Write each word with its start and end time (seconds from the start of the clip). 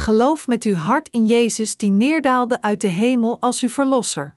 Geloof 0.00 0.46
met 0.46 0.64
uw 0.64 0.74
hart 0.74 1.08
in 1.08 1.26
Jezus 1.26 1.76
die 1.76 1.90
neerdaalde 1.90 2.62
uit 2.62 2.80
de 2.80 2.88
hemel 2.88 3.40
als 3.40 3.60
uw 3.62 3.68
verlosser. 3.68 4.36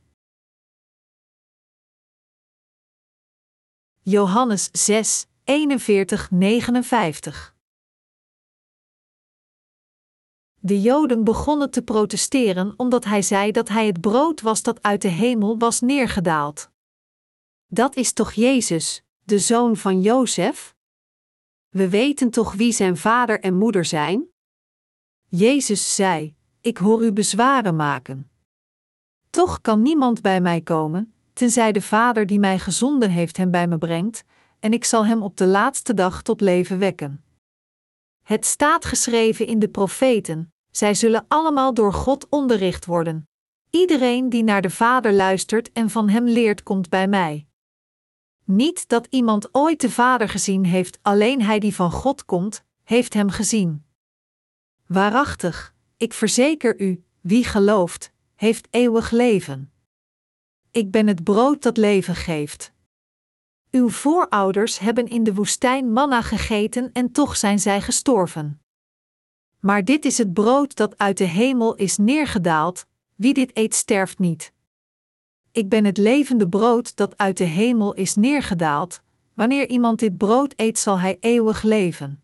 Johannes 4.02 4.70
6, 4.72 5.26
41, 5.44 6.32
59 6.32 7.56
De 10.60 10.82
Joden 10.82 11.24
begonnen 11.24 11.72
te 11.72 11.82
protesteren 11.82 12.74
omdat 12.78 13.04
hij 13.06 13.22
zei 13.22 13.52
dat 13.52 13.70
hij 13.70 13.86
het 13.86 14.02
brood 14.02 14.42
was 14.42 14.62
dat 14.64 14.82
uit 14.82 15.02
de 15.02 15.08
hemel 15.08 15.58
was 15.58 15.82
neergedaald. 15.82 16.72
Dat 17.68 17.96
is 17.96 18.14
toch 18.14 18.32
Jezus, 18.32 19.04
de 19.24 19.40
zoon 19.40 19.78
van 19.78 20.02
Jozef? 20.02 20.76
We 21.70 21.90
weten 21.90 22.30
toch 22.30 22.54
wie 22.54 22.72
zijn 22.72 22.98
vader 22.98 23.40
en 23.40 23.58
moeder 23.58 23.86
zijn? 23.86 24.33
Jezus 25.36 25.96
zei: 25.96 26.36
Ik 26.62 26.78
hoor 26.78 27.04
u 27.04 27.12
bezwaren 27.12 27.76
maken. 27.76 28.30
Toch 29.30 29.62
kan 29.62 29.82
niemand 29.82 30.22
bij 30.22 30.42
mij 30.42 30.62
komen, 30.62 31.14
tenzij 31.34 31.72
de 31.72 31.82
Vader 31.82 32.26
die 32.26 32.40
mij 32.40 32.60
gezonden 32.60 33.10
heeft 33.10 33.38
hem 33.38 33.52
bij 33.52 33.68
me 33.68 33.78
brengt, 33.78 34.24
en 34.60 34.74
ik 34.74 34.84
zal 34.84 35.06
hem 35.06 35.24
op 35.24 35.38
de 35.38 35.46
laatste 35.46 35.94
dag 35.94 36.22
tot 36.22 36.42
leven 36.42 36.80
wekken. 36.80 37.24
Het 38.24 38.46
staat 38.46 38.86
geschreven 38.86 39.48
in 39.48 39.60
de 39.60 39.70
profeten: 39.70 40.54
zij 40.72 40.94
zullen 40.94 41.26
allemaal 41.28 41.74
door 41.74 41.94
God 41.94 42.30
onderricht 42.30 42.86
worden. 42.86 43.28
Iedereen 43.70 44.30
die 44.30 44.44
naar 44.44 44.62
de 44.62 44.70
Vader 44.70 45.14
luistert 45.14 45.72
en 45.72 45.90
van 45.90 46.10
hem 46.10 46.26
leert, 46.26 46.64
komt 46.64 46.90
bij 46.90 47.08
mij. 47.08 47.48
Niet 48.44 48.88
dat 48.88 49.08
iemand 49.10 49.50
ooit 49.52 49.82
de 49.82 49.90
Vader 49.90 50.30
gezien 50.30 50.66
heeft, 50.66 51.00
alleen 51.02 51.42
hij 51.42 51.60
die 51.60 51.76
van 51.76 51.92
God 51.92 52.26
komt, 52.26 52.64
heeft 52.84 53.14
hem 53.14 53.30
gezien. 53.30 53.86
Waarachtig, 54.94 55.76
ik 55.98 56.14
verzeker 56.14 56.82
u, 56.82 57.04
wie 57.22 57.44
gelooft, 57.44 58.12
heeft 58.36 58.68
eeuwig 58.70 59.12
leven. 59.12 59.72
Ik 60.72 60.92
ben 60.92 61.08
het 61.08 61.24
brood 61.24 61.62
dat 61.62 61.78
leven 61.78 62.16
geeft. 62.16 62.74
Uw 63.72 63.90
voorouders 63.90 64.80
hebben 64.80 65.08
in 65.08 65.24
de 65.24 65.34
woestijn 65.34 65.92
manna 65.92 66.22
gegeten 66.22 66.90
en 66.92 67.12
toch 67.12 67.38
zijn 67.38 67.60
zij 67.60 67.82
gestorven. 67.82 68.62
Maar 69.60 69.86
dit 69.86 70.06
is 70.06 70.18
het 70.18 70.34
brood 70.34 70.76
dat 70.76 70.98
uit 70.98 71.18
de 71.18 71.28
hemel 71.28 71.76
is 71.76 71.98
neergedaald, 71.98 72.86
wie 73.16 73.34
dit 73.34 73.58
eet 73.58 73.74
sterft 73.74 74.20
niet. 74.20 74.54
Ik 75.52 75.70
ben 75.70 75.86
het 75.86 75.98
levende 75.98 76.50
brood 76.50 76.96
dat 76.96 77.18
uit 77.18 77.38
de 77.38 77.44
hemel 77.44 77.94
is 77.94 78.16
neergedaald, 78.16 79.02
wanneer 79.34 79.70
iemand 79.70 80.00
dit 80.00 80.18
brood 80.18 80.54
eet 80.56 80.80
zal 80.80 81.00
hij 81.00 81.18
eeuwig 81.20 81.62
leven. 81.64 82.23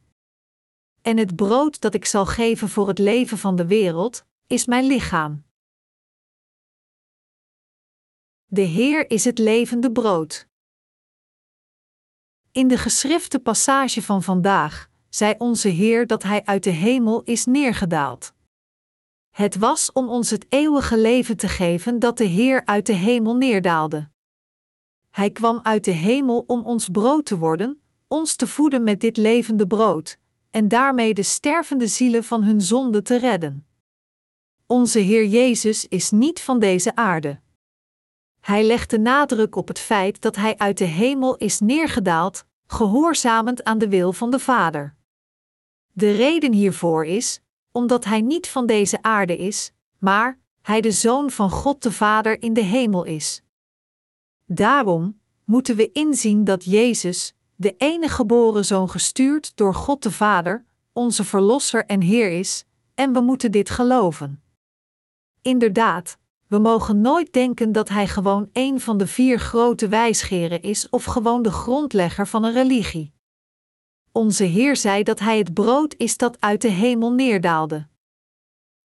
En 1.02 1.18
het 1.18 1.36
brood 1.36 1.82
dat 1.82 1.94
ik 1.94 2.06
zal 2.06 2.26
geven 2.26 2.70
voor 2.70 2.88
het 2.88 3.00
leven 3.00 3.38
van 3.38 3.56
de 3.56 3.66
wereld, 3.68 4.26
is 4.48 4.66
mijn 4.66 4.86
lichaam. 4.86 5.44
De 8.46 8.62
Heer 8.62 9.10
is 9.10 9.26
het 9.26 9.38
levende 9.38 9.92
brood. 9.92 10.48
In 12.52 12.68
de 12.68 12.78
geschrifte 12.78 13.40
passage 13.40 14.02
van 14.02 14.24
vandaag 14.24 14.90
zei 15.10 15.36
onze 15.38 15.68
Heer 15.68 16.08
dat 16.08 16.24
Hij 16.24 16.46
uit 16.46 16.64
de 16.64 16.70
hemel 16.70 17.24
is 17.24 17.46
neergedaald. 17.46 18.34
Het 19.30 19.56
was 19.56 19.92
om 19.92 20.10
ons 20.10 20.30
het 20.30 20.46
eeuwige 20.50 20.98
leven 20.98 21.38
te 21.38 21.48
geven 21.48 22.00
dat 22.00 22.18
de 22.18 22.24
Heer 22.24 22.66
uit 22.66 22.86
de 22.86 22.94
hemel 22.94 23.36
neerdaalde. 23.36 24.10
Hij 25.10 25.32
kwam 25.32 25.60
uit 25.64 25.84
de 25.84 25.92
hemel 25.92 26.44
om 26.48 26.64
ons 26.64 26.90
brood 26.90 27.26
te 27.26 27.38
worden, 27.38 27.82
ons 28.08 28.36
te 28.36 28.48
voeden 28.48 28.84
met 28.84 29.02
dit 29.02 29.18
levende 29.18 29.68
brood, 29.68 30.20
en 30.52 30.68
daarmee 30.68 31.14
de 31.14 31.24
stervende 31.24 31.88
zielen 31.88 32.24
van 32.24 32.44
hun 32.44 32.62
zonde 32.62 33.02
te 33.02 33.18
redden. 33.18 33.68
Onze 34.66 35.00
Heer 35.00 35.26
Jezus 35.26 35.88
is 35.88 36.12
niet 36.12 36.42
van 36.42 36.60
deze 36.60 36.96
aarde. 36.96 37.40
Hij 38.40 38.64
legt 38.64 38.90
de 38.90 39.00
nadruk 39.00 39.56
op 39.56 39.68
het 39.68 39.80
feit 39.80 40.22
dat 40.22 40.36
Hij 40.36 40.58
uit 40.58 40.78
de 40.78 40.86
hemel 40.86 41.36
is 41.36 41.60
neergedaald, 41.60 42.46
gehoorzamend 42.68 43.64
aan 43.64 43.78
de 43.78 43.90
wil 43.90 44.14
van 44.14 44.32
de 44.32 44.40
Vader. 44.40 44.96
De 45.92 46.12
reden 46.12 46.54
hiervoor 46.54 47.06
is, 47.06 47.42
omdat 47.72 48.06
Hij 48.06 48.22
niet 48.22 48.48
van 48.48 48.66
deze 48.66 49.02
aarde 49.02 49.38
is, 49.38 49.72
maar 49.98 50.40
Hij 50.62 50.82
de 50.82 50.92
Zoon 50.92 51.32
van 51.32 51.50
God 51.50 51.84
de 51.84 51.92
Vader 51.92 52.42
in 52.42 52.54
de 52.54 52.64
hemel 52.64 53.04
is. 53.04 53.42
Daarom 54.46 55.20
moeten 55.44 55.76
we 55.76 55.92
inzien 55.92 56.44
dat 56.44 56.64
Jezus, 56.64 57.34
de 57.60 57.76
enige 57.78 58.14
geboren 58.14 58.66
Zoon 58.66 58.90
gestuurd 58.90 59.52
door 59.56 59.74
God 59.74 60.04
de 60.04 60.12
Vader, 60.12 60.66
onze 60.94 61.24
Verlosser 61.24 61.86
en 61.86 62.02
Heer 62.02 62.32
is, 62.32 62.66
en 62.96 63.14
we 63.14 63.20
moeten 63.20 63.52
dit 63.52 63.70
geloven. 63.70 64.44
Inderdaad, 65.42 66.18
we 66.48 66.58
mogen 66.58 67.02
nooit 67.02 67.34
denken 67.34 67.72
dat 67.72 67.90
Hij 67.90 68.08
gewoon 68.08 68.50
een 68.54 68.80
van 68.80 68.98
de 68.98 69.08
vier 69.08 69.40
grote 69.40 69.88
wijsgeren 69.88 70.62
is 70.62 70.90
of 70.90 71.04
gewoon 71.04 71.42
de 71.42 71.52
grondlegger 71.52 72.28
van 72.28 72.44
een 72.44 72.54
religie. 72.54 73.14
Onze 74.12 74.44
Heer 74.44 74.76
zei 74.76 75.04
dat 75.04 75.20
Hij 75.20 75.38
het 75.38 75.54
brood 75.54 75.96
is 75.98 76.18
dat 76.18 76.42
uit 76.42 76.62
de 76.62 76.70
hemel 76.70 77.12
neerdaalde. 77.12 77.88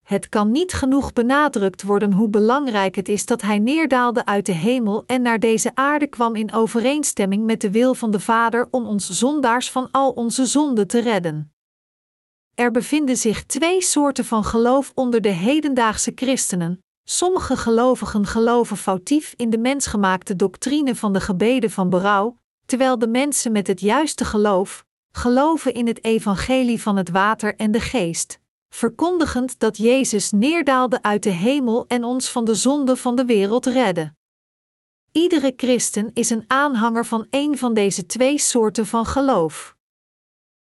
Het 0.04 0.28
kan 0.28 0.50
niet 0.50 0.72
genoeg 0.72 1.12
benadrukt 1.12 1.82
worden 1.82 2.12
hoe 2.12 2.28
belangrijk 2.28 2.94
het 2.94 3.08
is 3.08 3.26
dat 3.26 3.42
Hij 3.42 3.58
neerdaalde 3.58 4.24
uit 4.24 4.46
de 4.46 4.52
hemel 4.52 5.04
en 5.06 5.22
naar 5.22 5.38
deze 5.38 5.70
aarde 5.74 6.06
kwam 6.06 6.34
in 6.34 6.52
overeenstemming 6.52 7.44
met 7.44 7.60
de 7.60 7.70
wil 7.70 7.94
van 7.94 8.10
de 8.10 8.20
Vader 8.20 8.68
om 8.70 8.86
ons 8.86 9.10
zondaars 9.10 9.70
van 9.70 9.88
al 9.90 10.10
onze 10.10 10.46
zonden 10.46 10.86
te 10.86 11.00
redden. 11.00 11.52
Er 12.54 12.70
bevinden 12.70 13.16
zich 13.16 13.44
twee 13.44 13.82
soorten 13.82 14.24
van 14.24 14.44
geloof 14.44 14.92
onder 14.94 15.20
de 15.20 15.28
hedendaagse 15.28 16.12
christenen. 16.14 16.78
Sommige 17.04 17.56
gelovigen 17.56 18.26
geloven 18.26 18.76
foutief 18.76 19.34
in 19.36 19.50
de 19.50 19.58
mensgemaakte 19.58 20.36
doctrine 20.36 20.94
van 20.94 21.12
de 21.12 21.20
gebeden 21.20 21.70
van 21.70 21.90
berouw, 21.90 22.36
terwijl 22.66 22.98
de 22.98 23.08
mensen 23.08 23.52
met 23.52 23.66
het 23.66 23.80
juiste 23.80 24.24
geloof 24.24 24.84
geloven 25.12 25.74
in 25.74 25.86
het 25.86 26.04
evangelie 26.04 26.82
van 26.82 26.96
het 26.96 27.10
water 27.10 27.56
en 27.56 27.70
de 27.70 27.80
geest 27.80 28.42
verkondigend 28.74 29.58
dat 29.58 29.76
Jezus 29.76 30.30
neerdaalde 30.30 31.02
uit 31.02 31.22
de 31.22 31.30
hemel 31.30 31.84
en 31.86 32.04
ons 32.04 32.30
van 32.30 32.44
de 32.44 32.54
zonde 32.54 32.96
van 32.96 33.16
de 33.16 33.24
wereld 33.24 33.66
redde. 33.66 34.14
Iedere 35.12 35.52
christen 35.56 36.10
is 36.12 36.30
een 36.30 36.44
aanhanger 36.46 37.06
van 37.06 37.26
een 37.30 37.58
van 37.58 37.74
deze 37.74 38.06
twee 38.06 38.38
soorten 38.38 38.86
van 38.86 39.06
geloof. 39.06 39.76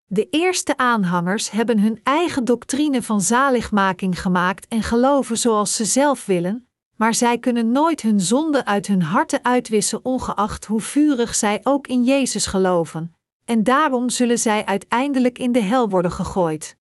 De 0.04 0.28
eerste 0.30 0.76
aanhangers 0.76 1.50
hebben 1.50 1.78
hun 1.78 2.00
eigen 2.02 2.44
doctrine 2.44 3.02
van 3.02 3.20
zaligmaking 3.20 4.20
gemaakt 4.20 4.68
en 4.68 4.82
geloven 4.82 5.38
zoals 5.38 5.76
ze 5.76 5.84
zelf 5.84 6.26
willen, 6.26 6.68
maar 6.96 7.14
zij 7.14 7.38
kunnen 7.38 7.72
nooit 7.72 8.02
hun 8.02 8.20
zonde 8.20 8.64
uit 8.64 8.86
hun 8.86 9.02
harten 9.02 9.44
uitwissen, 9.44 10.04
ongeacht 10.04 10.64
hoe 10.64 10.80
vurig 10.80 11.34
zij 11.34 11.60
ook 11.62 11.86
in 11.86 12.04
Jezus 12.04 12.46
geloven, 12.46 13.14
en 13.44 13.62
daarom 13.62 14.10
zullen 14.10 14.38
zij 14.38 14.64
uiteindelijk 14.64 15.38
in 15.38 15.52
de 15.52 15.62
hel 15.62 15.88
worden 15.88 16.12
gegooid. 16.12 16.77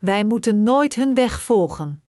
Wij 0.00 0.24
moeten 0.24 0.62
nooit 0.62 0.94
hun 0.94 1.14
weg 1.14 1.42
volgen. 1.42 2.02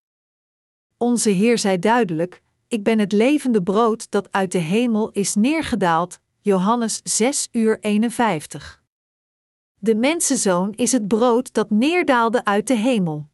Onze 0.97 1.31
Heer 1.31 1.59
zei 1.59 1.79
duidelijk: 1.79 2.43
Ik 2.69 2.83
ben 2.83 2.99
het 2.99 3.13
levende 3.13 3.63
brood 3.63 4.11
dat 4.11 4.33
uit 4.33 4.53
de 4.53 4.59
hemel 4.59 5.11
is 5.11 5.35
neergedaald. 5.35 6.21
Johannes 6.41 7.01
6 7.05 7.49
uur 7.53 7.79
51. 7.81 8.83
De 9.75 9.95
mensenzoon 9.95 10.73
is 10.73 10.93
het 10.93 11.09
brood 11.09 11.53
dat 11.53 11.71
neerdaalde 11.71 12.45
uit 12.45 12.67
de 12.67 12.75
hemel. 12.75 13.29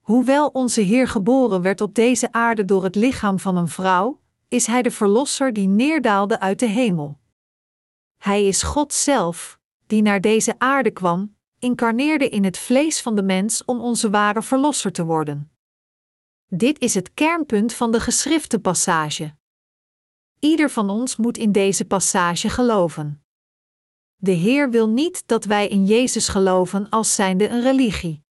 Hoewel 0.00 0.48
onze 0.48 0.80
Heer 0.80 1.08
geboren 1.08 1.62
werd 1.62 1.80
op 1.80 1.94
deze 1.94 2.32
aarde 2.32 2.64
door 2.64 2.84
het 2.84 2.94
lichaam 2.94 3.38
van 3.38 3.56
een 3.56 3.68
vrouw, 3.68 4.20
is 4.48 4.66
Hij 4.66 4.82
de 4.82 4.90
Verlosser 4.90 5.52
die 5.52 5.68
neerdaalde 5.68 6.40
uit 6.40 6.58
de 6.58 6.68
hemel. 6.68 7.18
Hij 8.16 8.46
is 8.46 8.62
God 8.62 8.92
zelf, 8.92 9.58
die 9.86 10.02
naar 10.02 10.20
deze 10.20 10.54
aarde 10.58 10.90
kwam, 10.90 11.33
incarneerde 11.64 12.28
in 12.28 12.44
het 12.44 12.58
vlees 12.58 13.00
van 13.00 13.14
de 13.14 13.22
mens 13.22 13.64
om 13.64 13.80
onze 13.80 14.10
ware 14.10 14.42
verlosser 14.42 14.92
te 14.92 15.04
worden. 15.04 15.50
Dit 16.46 16.78
is 16.78 16.94
het 16.94 17.14
kernpunt 17.14 17.72
van 17.72 17.92
de 17.92 18.00
geschrifte 18.00 18.58
passage. 18.58 19.34
Ieder 20.38 20.70
van 20.70 20.90
ons 20.90 21.16
moet 21.16 21.38
in 21.38 21.52
deze 21.52 21.84
passage 21.84 22.48
geloven. 22.48 23.24
De 24.16 24.30
Heer 24.30 24.70
wil 24.70 24.88
niet 24.88 25.26
dat 25.26 25.44
wij 25.44 25.68
in 25.68 25.84
Jezus 25.84 26.28
geloven 26.28 26.88
als 26.88 27.14
zijnde 27.14 27.48
een 27.48 27.62
religie. 27.62 28.22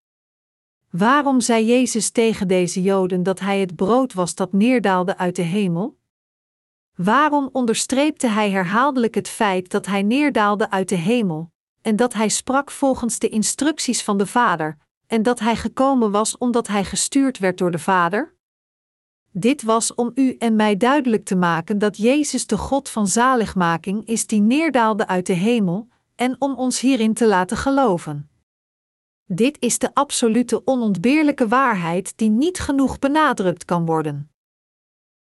Waarom 0.91 1.41
zei 1.41 1.67
Jezus 1.67 2.11
tegen 2.11 2.49
deze 2.49 2.83
Joden 2.83 3.23
dat 3.23 3.41
Hij 3.41 3.61
het 3.61 3.77
brood 3.77 4.13
was 4.13 4.35
dat 4.35 4.53
neerdaalde 4.53 5.17
uit 5.17 5.37
de 5.37 5.43
hemel? 5.43 5.99
Waarom 6.95 7.49
onderstreepte 7.53 8.27
Hij 8.27 8.51
herhaaldelijk 8.51 9.15
het 9.15 9.29
feit 9.29 9.71
dat 9.71 9.87
Hij 9.87 10.03
neerdaalde 10.03 10.71
uit 10.71 10.89
de 10.89 10.97
hemel, 10.97 11.53
en 11.83 11.97
dat 11.97 12.13
hij 12.13 12.29
sprak 12.29 12.71
volgens 12.71 13.19
de 13.19 13.29
instructies 13.29 14.03
van 14.03 14.19
de 14.19 14.27
Vader, 14.27 14.77
en 15.07 15.23
dat 15.23 15.39
hij 15.39 15.57
gekomen 15.57 16.11
was 16.11 16.39
omdat 16.39 16.67
hij 16.67 16.85
gestuurd 16.85 17.39
werd 17.39 17.59
door 17.59 17.71
de 17.71 17.79
Vader? 17.79 18.35
Dit 19.31 19.63
was 19.63 19.95
om 19.95 20.11
u 20.15 20.37
en 20.39 20.57
mij 20.57 20.77
duidelijk 20.77 21.25
te 21.25 21.37
maken 21.37 21.79
dat 21.79 21.97
Jezus 21.97 22.47
de 22.47 22.59
God 22.59 22.89
van 22.89 23.07
zaligmaking 23.07 24.07
is 24.07 24.27
die 24.27 24.41
neerdaalde 24.41 25.07
uit 25.07 25.27
de 25.27 25.33
hemel, 25.33 25.89
en 26.15 26.37
om 26.39 26.55
ons 26.55 26.81
hierin 26.81 27.15
te 27.15 27.27
laten 27.27 27.57
geloven. 27.57 28.31
Dit 29.27 29.57
is 29.61 29.79
de 29.79 29.95
absolute 29.95 30.67
onontbeerlijke 30.67 31.49
waarheid 31.49 32.13
die 32.17 32.31
niet 32.31 32.59
genoeg 32.59 32.99
benadrukt 32.99 33.65
kan 33.65 33.87
worden. 33.87 34.31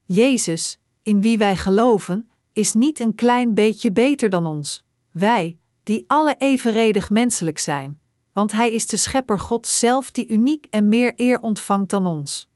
Jezus, 0.05 0.79
in 1.03 1.21
wie 1.21 1.39
wij 1.39 1.57
geloven, 1.57 2.31
is 2.53 2.75
niet 2.75 3.01
een 3.01 3.15
klein 3.15 3.55
beetje 3.55 3.93
beter 3.93 4.31
dan 4.31 4.47
ons, 4.47 4.85
wij, 5.11 5.59
die 5.85 6.05
alle 6.07 6.35
evenredig 6.39 7.11
menselijk 7.11 7.59
zijn, 7.59 8.01
want 8.33 8.53
Hij 8.53 8.73
is 8.73 8.87
de 8.87 8.97
Schepper 8.97 9.39
God 9.39 9.67
zelf 9.67 10.11
die 10.11 10.29
uniek 10.29 10.67
en 10.71 10.89
meer 10.89 11.13
eer 11.17 11.41
ontvangt 11.41 11.91
dan 11.91 12.07
ons. 12.07 12.49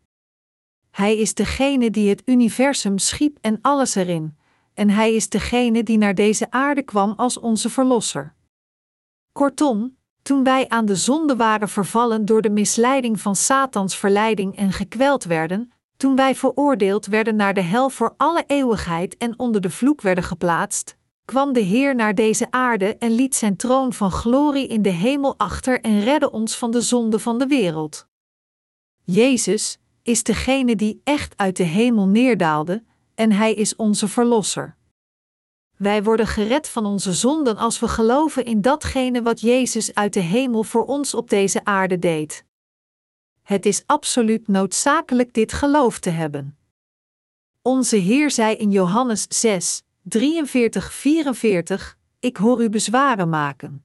Hij 0.90 1.16
is 1.18 1.34
degene 1.34 1.90
die 1.90 2.08
het 2.08 2.22
universum 2.24 2.98
schiep 2.98 3.38
en 3.40 3.58
alles 3.62 3.94
erin, 3.94 4.36
en 4.74 4.90
Hij 4.90 5.14
is 5.14 5.28
degene 5.28 5.82
die 5.82 5.98
naar 5.98 6.14
deze 6.14 6.50
aarde 6.50 6.82
kwam 6.82 7.12
als 7.16 7.38
onze 7.38 7.70
Verlosser. 7.70 8.34
Kortom, 9.32 9.96
toen 10.22 10.44
wij 10.44 10.68
aan 10.68 10.86
de 10.86 10.96
zonde 10.96 11.36
waren 11.36 11.68
vervallen 11.68 12.24
door 12.24 12.42
de 12.42 12.50
misleiding 12.50 13.20
van 13.20 13.36
Satans 13.36 13.96
verleiding 13.96 14.56
en 14.56 14.72
gekweld 14.72 15.24
werden, 15.24 15.72
toen 15.96 16.16
wij 16.16 16.34
veroordeeld 16.34 17.06
werden 17.06 17.36
naar 17.36 17.54
de 17.54 17.60
hel 17.60 17.90
voor 17.90 18.14
alle 18.16 18.44
eeuwigheid 18.46 19.16
en 19.16 19.38
onder 19.38 19.60
de 19.60 19.70
vloek 19.70 20.00
werden 20.00 20.24
geplaatst, 20.24 20.97
kwam 21.28 21.52
de 21.52 21.60
Heer 21.60 21.94
naar 21.94 22.14
deze 22.14 22.50
aarde 22.50 22.96
en 22.96 23.10
liet 23.10 23.34
zijn 23.34 23.56
troon 23.56 23.92
van 23.92 24.10
glorie 24.10 24.66
in 24.66 24.82
de 24.82 24.90
hemel 24.90 25.38
achter 25.38 25.80
en 25.80 26.00
redde 26.00 26.30
ons 26.30 26.56
van 26.56 26.70
de 26.70 26.80
zonde 26.80 27.18
van 27.18 27.38
de 27.38 27.46
wereld. 27.46 28.06
Jezus 29.04 29.78
is 30.02 30.22
degene 30.22 30.76
die 30.76 31.00
echt 31.04 31.36
uit 31.36 31.56
de 31.56 31.62
hemel 31.62 32.06
neerdaalde, 32.06 32.84
en 33.14 33.32
Hij 33.32 33.54
is 33.54 33.76
onze 33.76 34.08
Verlosser. 34.08 34.76
Wij 35.76 36.02
worden 36.02 36.26
gered 36.26 36.68
van 36.68 36.86
onze 36.86 37.12
zonden 37.12 37.56
als 37.56 37.80
we 37.80 37.88
geloven 37.88 38.44
in 38.44 38.60
datgene 38.60 39.22
wat 39.22 39.40
Jezus 39.40 39.94
uit 39.94 40.12
de 40.12 40.20
hemel 40.20 40.62
voor 40.62 40.84
ons 40.84 41.14
op 41.14 41.30
deze 41.30 41.64
aarde 41.64 41.98
deed. 41.98 42.44
Het 43.42 43.66
is 43.66 43.82
absoluut 43.86 44.48
noodzakelijk 44.48 45.32
dit 45.32 45.52
geloof 45.52 45.98
te 45.98 46.10
hebben. 46.10 46.58
Onze 47.62 47.96
Heer 47.96 48.30
zei 48.30 48.54
in 48.54 48.70
Johannes 48.70 49.26
6, 49.28 49.82
43-44: 50.08 50.18
Ik 52.20 52.36
hoor 52.36 52.62
u 52.62 52.68
bezwaren 52.68 53.28
maken. 53.28 53.84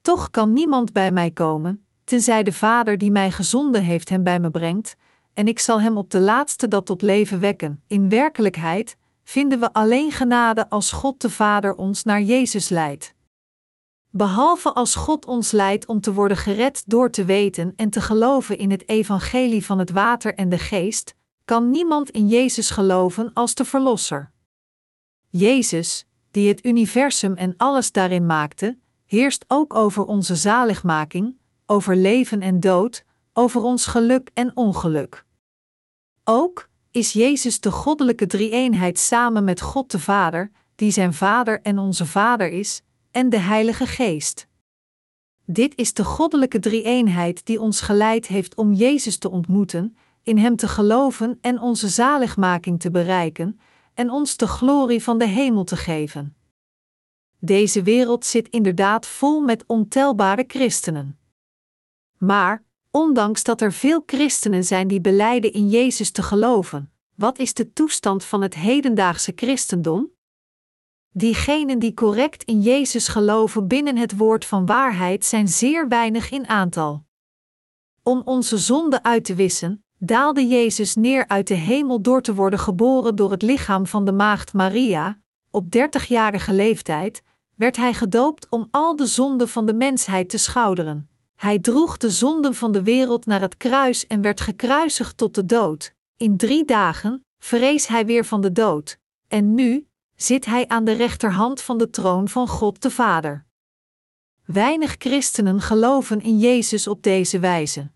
Toch 0.00 0.30
kan 0.30 0.52
niemand 0.52 0.92
bij 0.92 1.12
mij 1.12 1.30
komen, 1.30 1.86
tenzij 2.04 2.42
de 2.42 2.52
Vader 2.52 2.98
die 2.98 3.10
mij 3.10 3.30
gezonden 3.30 3.82
heeft 3.82 4.08
hem 4.08 4.22
bij 4.22 4.40
me 4.40 4.50
brengt, 4.50 4.96
en 5.34 5.48
ik 5.48 5.58
zal 5.58 5.80
hem 5.80 5.96
op 5.96 6.10
de 6.10 6.20
laatste 6.20 6.68
dat 6.68 6.86
tot 6.86 7.02
leven 7.02 7.40
wekken. 7.40 7.82
In 7.86 8.08
werkelijkheid 8.08 8.96
vinden 9.22 9.60
we 9.60 9.72
alleen 9.72 10.12
genade 10.12 10.70
als 10.70 10.92
God 10.92 11.20
de 11.20 11.30
Vader 11.30 11.74
ons 11.74 12.04
naar 12.04 12.22
Jezus 12.22 12.68
leidt. 12.68 13.14
Behalve 14.10 14.72
als 14.72 14.94
God 14.94 15.26
ons 15.26 15.50
leidt 15.50 15.86
om 15.86 16.00
te 16.00 16.12
worden 16.12 16.36
gered 16.36 16.82
door 16.86 17.10
te 17.10 17.24
weten 17.24 17.72
en 17.76 17.90
te 17.90 18.00
geloven 18.00 18.58
in 18.58 18.70
het 18.70 18.88
evangelie 18.88 19.64
van 19.64 19.78
het 19.78 19.90
water 19.90 20.34
en 20.34 20.48
de 20.48 20.58
geest, 20.58 21.14
kan 21.44 21.70
niemand 21.70 22.10
in 22.10 22.28
Jezus 22.28 22.70
geloven 22.70 23.30
als 23.32 23.54
de 23.54 23.64
Verlosser. 23.64 24.32
Jezus, 25.36 26.06
die 26.30 26.48
het 26.48 26.64
universum 26.64 27.34
en 27.34 27.54
alles 27.56 27.92
daarin 27.92 28.26
maakte, 28.26 28.78
heerst 29.06 29.44
ook 29.48 29.74
over 29.74 30.04
onze 30.04 30.36
zaligmaking, 30.36 31.36
over 31.66 31.96
leven 31.96 32.40
en 32.40 32.60
dood, 32.60 33.04
over 33.32 33.62
ons 33.62 33.86
geluk 33.86 34.30
en 34.34 34.56
ongeluk. 34.56 35.24
Ook 36.24 36.68
is 36.90 37.12
Jezus 37.12 37.60
de 37.60 37.70
goddelijke 37.70 38.26
drie-eenheid 38.26 38.98
samen 38.98 39.44
met 39.44 39.60
God 39.60 39.90
de 39.90 39.98
Vader, 39.98 40.50
die 40.74 40.90
zijn 40.90 41.14
Vader 41.14 41.60
en 41.62 41.78
onze 41.78 42.06
Vader 42.06 42.48
is, 42.48 42.82
en 43.10 43.28
de 43.28 43.38
Heilige 43.38 43.86
Geest. 43.86 44.46
Dit 45.46 45.76
is 45.76 45.94
de 45.94 46.04
goddelijke 46.04 46.58
drie-eenheid 46.58 47.46
die 47.46 47.60
ons 47.60 47.80
geleid 47.80 48.26
heeft 48.26 48.54
om 48.54 48.72
Jezus 48.72 49.18
te 49.18 49.30
ontmoeten, 49.30 49.96
in 50.22 50.38
Hem 50.38 50.56
te 50.56 50.68
geloven 50.68 51.38
en 51.40 51.60
onze 51.60 51.88
zaligmaking 51.88 52.80
te 52.80 52.90
bereiken, 52.90 53.58
en 53.94 54.10
ons 54.10 54.36
de 54.36 54.46
glorie 54.46 55.02
van 55.02 55.18
de 55.18 55.26
hemel 55.26 55.64
te 55.64 55.76
geven. 55.76 56.36
Deze 57.38 57.82
wereld 57.82 58.24
zit 58.24 58.48
inderdaad 58.48 59.06
vol 59.06 59.40
met 59.40 59.64
ontelbare 59.66 60.44
christenen. 60.46 61.18
Maar, 62.18 62.64
ondanks 62.90 63.42
dat 63.42 63.60
er 63.60 63.72
veel 63.72 64.02
christenen 64.06 64.64
zijn 64.64 64.88
die 64.88 65.00
beleiden 65.00 65.52
in 65.52 65.68
Jezus 65.68 66.10
te 66.10 66.22
geloven, 66.22 66.92
wat 67.14 67.38
is 67.38 67.54
de 67.54 67.72
toestand 67.72 68.24
van 68.24 68.42
het 68.42 68.54
hedendaagse 68.54 69.32
christendom? 69.36 70.12
Diegenen 71.10 71.78
die 71.78 71.94
correct 71.94 72.44
in 72.44 72.60
Jezus 72.60 73.08
geloven 73.08 73.68
binnen 73.68 73.96
het 73.96 74.16
woord 74.16 74.44
van 74.44 74.66
waarheid 74.66 75.24
zijn 75.24 75.48
zeer 75.48 75.88
weinig 75.88 76.30
in 76.30 76.48
aantal. 76.48 77.04
Om 78.02 78.22
onze 78.24 78.58
zonde 78.58 79.02
uit 79.02 79.24
te 79.24 79.34
wissen, 79.34 79.83
daalde 80.04 80.46
Jezus 80.46 80.94
neer 80.94 81.28
uit 81.28 81.46
de 81.46 81.54
hemel 81.54 82.00
door 82.00 82.22
te 82.22 82.34
worden 82.34 82.58
geboren 82.58 83.16
door 83.16 83.30
het 83.30 83.42
lichaam 83.42 83.86
van 83.86 84.04
de 84.04 84.12
maagd 84.12 84.52
Maria. 84.52 85.18
Op 85.50 85.70
dertigjarige 85.70 86.52
leeftijd 86.52 87.22
werd 87.54 87.76
hij 87.76 87.94
gedoopt 87.94 88.46
om 88.48 88.68
al 88.70 88.96
de 88.96 89.06
zonden 89.06 89.48
van 89.48 89.66
de 89.66 89.74
mensheid 89.74 90.28
te 90.28 90.38
schouderen. 90.38 91.08
Hij 91.36 91.58
droeg 91.58 91.96
de 91.96 92.10
zonden 92.10 92.54
van 92.54 92.72
de 92.72 92.82
wereld 92.82 93.26
naar 93.26 93.40
het 93.40 93.56
kruis 93.56 94.06
en 94.06 94.20
werd 94.20 94.40
gekruisigd 94.40 95.16
tot 95.16 95.34
de 95.34 95.44
dood. 95.44 95.94
In 96.16 96.36
drie 96.36 96.64
dagen 96.64 97.24
vrees 97.38 97.86
hij 97.86 98.06
weer 98.06 98.24
van 98.24 98.40
de 98.40 98.52
dood. 98.52 98.98
En 99.28 99.54
nu 99.54 99.86
zit 100.16 100.44
hij 100.44 100.68
aan 100.68 100.84
de 100.84 100.92
rechterhand 100.92 101.60
van 101.60 101.78
de 101.78 101.90
troon 101.90 102.28
van 102.28 102.48
God 102.48 102.82
de 102.82 102.90
Vader. 102.90 103.46
Weinig 104.44 104.94
christenen 104.98 105.60
geloven 105.60 106.20
in 106.20 106.38
Jezus 106.38 106.86
op 106.86 107.02
deze 107.02 107.38
wijze. 107.38 107.90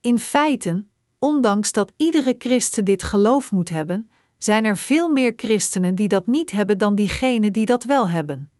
In 0.00 0.18
feite, 0.18 0.84
ondanks 1.22 1.72
dat 1.72 1.92
iedere 1.96 2.34
christen 2.38 2.84
dit 2.84 3.02
geloof 3.02 3.52
moet 3.52 3.68
hebben, 3.68 4.10
zijn 4.38 4.64
er 4.64 4.76
veel 4.76 5.08
meer 5.08 5.32
christenen 5.36 5.94
die 5.94 6.08
dat 6.08 6.26
niet 6.26 6.50
hebben 6.50 6.78
dan 6.78 6.94
diegenen 6.94 7.52
die 7.52 7.66
dat 7.66 7.84
wel 7.84 8.08
hebben. 8.08 8.50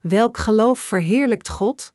Welk 0.00 0.36
geloof 0.36 0.78
verheerlijkt 0.78 1.48
God? 1.48 1.92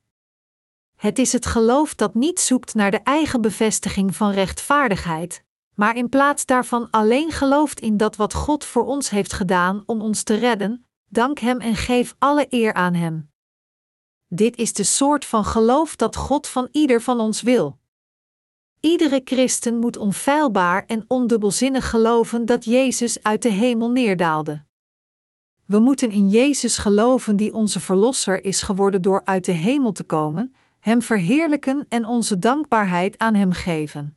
Het 0.95 1.19
is 1.19 1.33
het 1.33 1.45
geloof 1.45 1.95
dat 1.95 2.13
niet 2.13 2.39
zoekt 2.39 2.73
naar 2.73 2.91
de 2.91 2.99
eigen 2.99 3.41
bevestiging 3.41 4.15
van 4.15 4.31
rechtvaardigheid, 4.31 5.43
maar 5.75 5.95
in 5.95 6.09
plaats 6.09 6.45
daarvan 6.45 6.89
alleen 6.89 7.31
gelooft 7.31 7.79
in 7.79 7.97
dat 7.97 8.15
wat 8.15 8.33
God 8.33 8.65
voor 8.65 8.85
ons 8.85 9.09
heeft 9.09 9.33
gedaan 9.33 9.83
om 9.85 10.01
ons 10.01 10.23
te 10.23 10.35
redden, 10.35 10.85
dank 11.09 11.39
Hem 11.39 11.59
en 11.59 11.75
geef 11.75 12.15
alle 12.19 12.45
eer 12.49 12.73
aan 12.73 12.93
Hem. 12.93 13.31
Dit 14.27 14.55
is 14.57 14.73
de 14.73 14.83
soort 14.83 15.25
van 15.25 15.45
geloof 15.45 15.95
dat 15.95 16.15
God 16.15 16.47
van 16.47 16.67
ieder 16.71 17.01
van 17.01 17.19
ons 17.19 17.41
wil. 17.41 17.81
Iedere 18.85 19.21
christen 19.23 19.79
moet 19.79 19.97
onfeilbaar 19.97 20.83
en 20.87 21.05
ondubbelzinnig 21.07 21.89
geloven 21.89 22.45
dat 22.45 22.65
Jezus 22.65 23.23
uit 23.23 23.41
de 23.41 23.49
hemel 23.49 23.89
neerdaalde. 23.89 24.63
We 25.65 25.79
moeten 25.79 26.11
in 26.11 26.29
Jezus 26.29 26.77
geloven 26.77 27.35
die 27.35 27.53
onze 27.53 27.79
Verlosser 27.79 28.43
is 28.43 28.61
geworden 28.61 29.01
door 29.01 29.21
uit 29.25 29.45
de 29.45 29.51
hemel 29.51 29.91
te 29.91 30.03
komen, 30.03 30.55
Hem 30.79 31.01
verheerlijken 31.01 31.85
en 31.89 32.05
onze 32.05 32.39
dankbaarheid 32.39 33.17
aan 33.17 33.33
Hem 33.33 33.51
geven. 33.51 34.15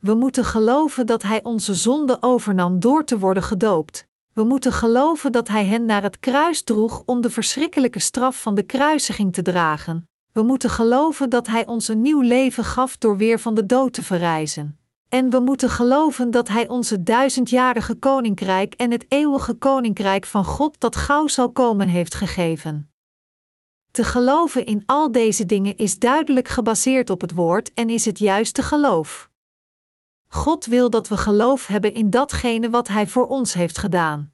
We 0.00 0.14
moeten 0.14 0.44
geloven 0.44 1.06
dat 1.06 1.22
Hij 1.22 1.42
onze 1.42 1.74
zonde 1.74 2.16
overnam 2.20 2.80
door 2.80 3.04
te 3.04 3.18
worden 3.18 3.42
gedoopt. 3.42 4.06
We 4.32 4.44
moeten 4.44 4.72
geloven 4.72 5.32
dat 5.32 5.48
Hij 5.48 5.64
hen 5.64 5.84
naar 5.84 6.02
het 6.02 6.20
kruis 6.20 6.62
droeg 6.62 7.02
om 7.06 7.20
de 7.20 7.30
verschrikkelijke 7.30 8.00
straf 8.00 8.42
van 8.42 8.54
de 8.54 8.62
kruisiging 8.62 9.32
te 9.32 9.42
dragen. 9.42 10.08
We 10.38 10.44
moeten 10.44 10.70
geloven 10.70 11.30
dat 11.30 11.46
Hij 11.46 11.66
ons 11.66 11.88
een 11.88 12.02
nieuw 12.02 12.20
leven 12.20 12.64
gaf 12.64 12.96
door 12.96 13.16
weer 13.16 13.38
van 13.40 13.54
de 13.54 13.66
dood 13.66 13.92
te 13.92 14.02
verrijzen. 14.02 14.78
En 15.08 15.30
we 15.30 15.40
moeten 15.40 15.70
geloven 15.70 16.30
dat 16.30 16.48
Hij 16.48 16.68
ons 16.68 16.90
het 16.90 17.06
duizendjarige 17.06 17.94
koninkrijk 17.94 18.74
en 18.74 18.90
het 18.90 19.04
eeuwige 19.08 19.54
koninkrijk 19.54 20.26
van 20.26 20.44
God 20.44 20.80
dat 20.80 20.96
gauw 20.96 21.26
zal 21.26 21.52
komen 21.52 21.88
heeft 21.88 22.14
gegeven. 22.14 22.90
Te 23.90 24.04
geloven 24.04 24.66
in 24.66 24.82
al 24.86 25.12
deze 25.12 25.46
dingen 25.46 25.76
is 25.76 25.98
duidelijk 25.98 26.48
gebaseerd 26.48 27.10
op 27.10 27.20
het 27.20 27.32
woord 27.32 27.72
en 27.74 27.90
is 27.90 28.04
het 28.04 28.18
juiste 28.18 28.62
geloof. 28.62 29.30
God 30.28 30.66
wil 30.66 30.90
dat 30.90 31.08
we 31.08 31.16
geloof 31.16 31.66
hebben 31.66 31.94
in 31.94 32.10
datgene 32.10 32.70
wat 32.70 32.88
Hij 32.88 33.06
voor 33.06 33.26
ons 33.26 33.54
heeft 33.54 33.78
gedaan. 33.78 34.32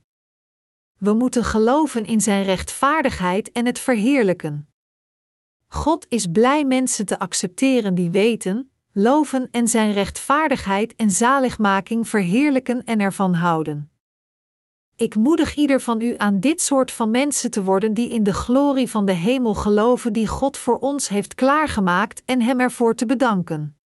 We 0.98 1.12
moeten 1.12 1.44
geloven 1.44 2.04
in 2.06 2.20
Zijn 2.20 2.44
rechtvaardigheid 2.44 3.52
en 3.52 3.66
het 3.66 3.78
verheerlijken. 3.78 4.68
God 5.68 6.06
is 6.08 6.26
blij 6.26 6.64
mensen 6.64 7.06
te 7.06 7.18
accepteren 7.18 7.94
die 7.94 8.10
weten, 8.10 8.70
loven 8.92 9.48
en 9.50 9.68
Zijn 9.68 9.92
rechtvaardigheid 9.92 10.96
en 10.96 11.10
zaligmaking 11.10 12.08
verheerlijken 12.08 12.84
en 12.84 13.00
ervan 13.00 13.34
houden. 13.34 13.88
Ik 14.96 15.14
moedig 15.14 15.54
ieder 15.54 15.80
van 15.80 16.00
u 16.00 16.14
aan 16.16 16.40
dit 16.40 16.60
soort 16.60 16.90
van 16.90 17.10
mensen 17.10 17.50
te 17.50 17.62
worden 17.62 17.94
die 17.94 18.08
in 18.08 18.22
de 18.22 18.32
glorie 18.32 18.90
van 18.90 19.06
de 19.06 19.12
hemel 19.12 19.54
geloven 19.54 20.12
die 20.12 20.26
God 20.26 20.56
voor 20.56 20.78
ons 20.78 21.08
heeft 21.08 21.34
klaargemaakt 21.34 22.22
en 22.24 22.42
Hem 22.42 22.60
ervoor 22.60 22.94
te 22.94 23.06
bedanken. 23.06 23.78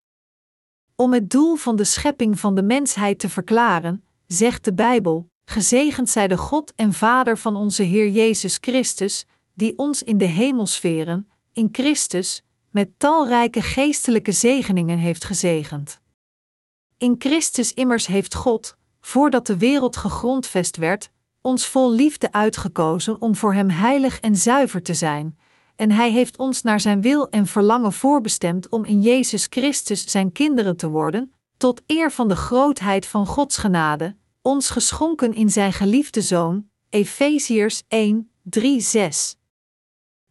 Om 0.96 1.14
het 1.14 1.30
doel 1.30 1.56
van 1.56 1.76
de 1.76 1.84
schepping 1.84 2.40
van 2.40 2.56
de 2.56 2.64
mensheid 2.64 3.20
te 3.20 3.30
verklaren, 3.30 4.04
zegt 4.26 4.66
de 4.66 4.74
Bijbel: 4.74 5.30
Gezegend 5.46 6.10
zij 6.10 6.28
de 6.28 6.38
God 6.38 6.74
en 6.76 6.94
Vader 6.94 7.38
van 7.38 7.56
onze 7.56 7.84
Heer 7.84 8.10
Jezus 8.10 8.58
Christus, 8.62 9.26
die 9.54 9.78
ons 9.78 10.04
in 10.04 10.18
de 10.18 10.26
hemelsferen, 10.26 11.30
in 11.58 11.70
Christus, 11.72 12.44
met 12.70 12.90
talrijke 12.98 13.62
geestelijke 13.62 14.32
zegeningen 14.32 14.98
heeft 14.98 15.24
gezegend. 15.24 16.00
In 16.98 17.16
Christus 17.20 17.74
immers 17.74 18.08
heeft 18.08 18.36
God, 18.36 18.78
voordat 19.02 19.48
de 19.48 19.58
wereld 19.58 19.98
gegrondvest 19.98 20.78
werd, 20.78 21.12
ons 21.42 21.68
vol 21.68 21.92
liefde 21.92 22.32
uitgekozen 22.32 23.22
om 23.22 23.36
voor 23.36 23.54
Hem 23.54 23.70
heilig 23.70 24.20
en 24.20 24.36
zuiver 24.36 24.82
te 24.84 24.94
zijn, 24.94 25.38
en 25.76 25.92
Hij 25.92 26.12
heeft 26.12 26.38
ons 26.38 26.62
naar 26.62 26.80
Zijn 26.80 27.02
wil 27.02 27.30
en 27.30 27.46
verlangen 27.46 27.94
voorbestemd 27.94 28.70
om 28.70 28.86
in 28.86 29.02
Jezus 29.02 29.48
Christus 29.50 30.12
Zijn 30.12 30.32
kinderen 30.32 30.78
te 30.78 30.90
worden, 30.90 31.34
tot 31.58 31.82
eer 31.86 32.12
van 32.12 32.28
de 32.28 32.36
grootheid 32.36 33.06
van 33.06 33.26
Gods 33.26 33.58
genade, 33.58 34.16
ons 34.42 34.70
geschonken 34.70 35.34
in 35.34 35.50
Zijn 35.50 35.74
geliefde 35.74 36.22
Zoon, 36.22 36.70
Efeziërs 36.90 37.84
1, 37.88 38.32
3, 38.44 38.82
6. 38.82 39.37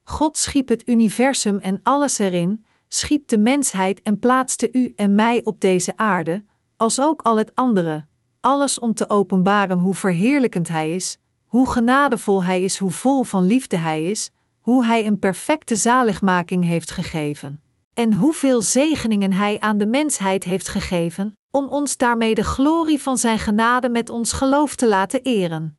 God 0.09 0.37
schiep 0.37 0.69
het 0.69 0.89
universum 0.89 1.59
en 1.59 1.81
alles 1.83 2.19
erin, 2.19 2.65
schiep 2.89 3.29
de 3.29 3.39
mensheid 3.39 4.03
en 4.03 4.19
plaatste 4.19 4.69
u 4.73 4.93
en 4.97 5.15
mij 5.15 5.41
op 5.45 5.61
deze 5.61 5.97
aarde, 5.97 6.45
als 6.77 7.01
ook 7.01 7.23
al 7.23 7.37
het 7.37 7.55
andere, 7.55 8.07
alles 8.41 8.79
om 8.79 8.95
te 8.95 9.09
openbaren 9.11 9.79
hoe 9.79 9.95
verheerlijkend 9.95 10.69
Hij 10.69 10.95
is, 10.95 11.19
hoe 11.47 11.71
genadevol 11.71 12.45
Hij 12.45 12.63
is, 12.63 12.79
hoe 12.79 12.91
vol 12.91 13.23
van 13.23 13.47
liefde 13.47 13.77
Hij 13.77 14.05
is, 14.05 14.31
hoe 14.61 14.85
Hij 14.85 15.07
een 15.07 15.19
perfecte 15.19 15.77
zaligmaking 15.77 16.65
heeft 16.65 16.91
gegeven, 16.91 17.63
en 17.95 18.13
hoeveel 18.13 18.63
zegeningen 18.63 19.33
Hij 19.33 19.61
aan 19.61 19.79
de 19.79 19.87
mensheid 19.87 20.45
heeft 20.45 20.69
gegeven, 20.69 21.37
om 21.51 21.69
ons 21.69 21.97
daarmee 21.97 22.35
de 22.35 22.45
glorie 22.45 23.03
van 23.03 23.19
Zijn 23.19 23.39
genade 23.39 23.89
met 23.89 24.11
ons 24.11 24.33
geloof 24.33 24.77
te 24.77 24.89
laten 24.89 25.23
eren. 25.23 25.79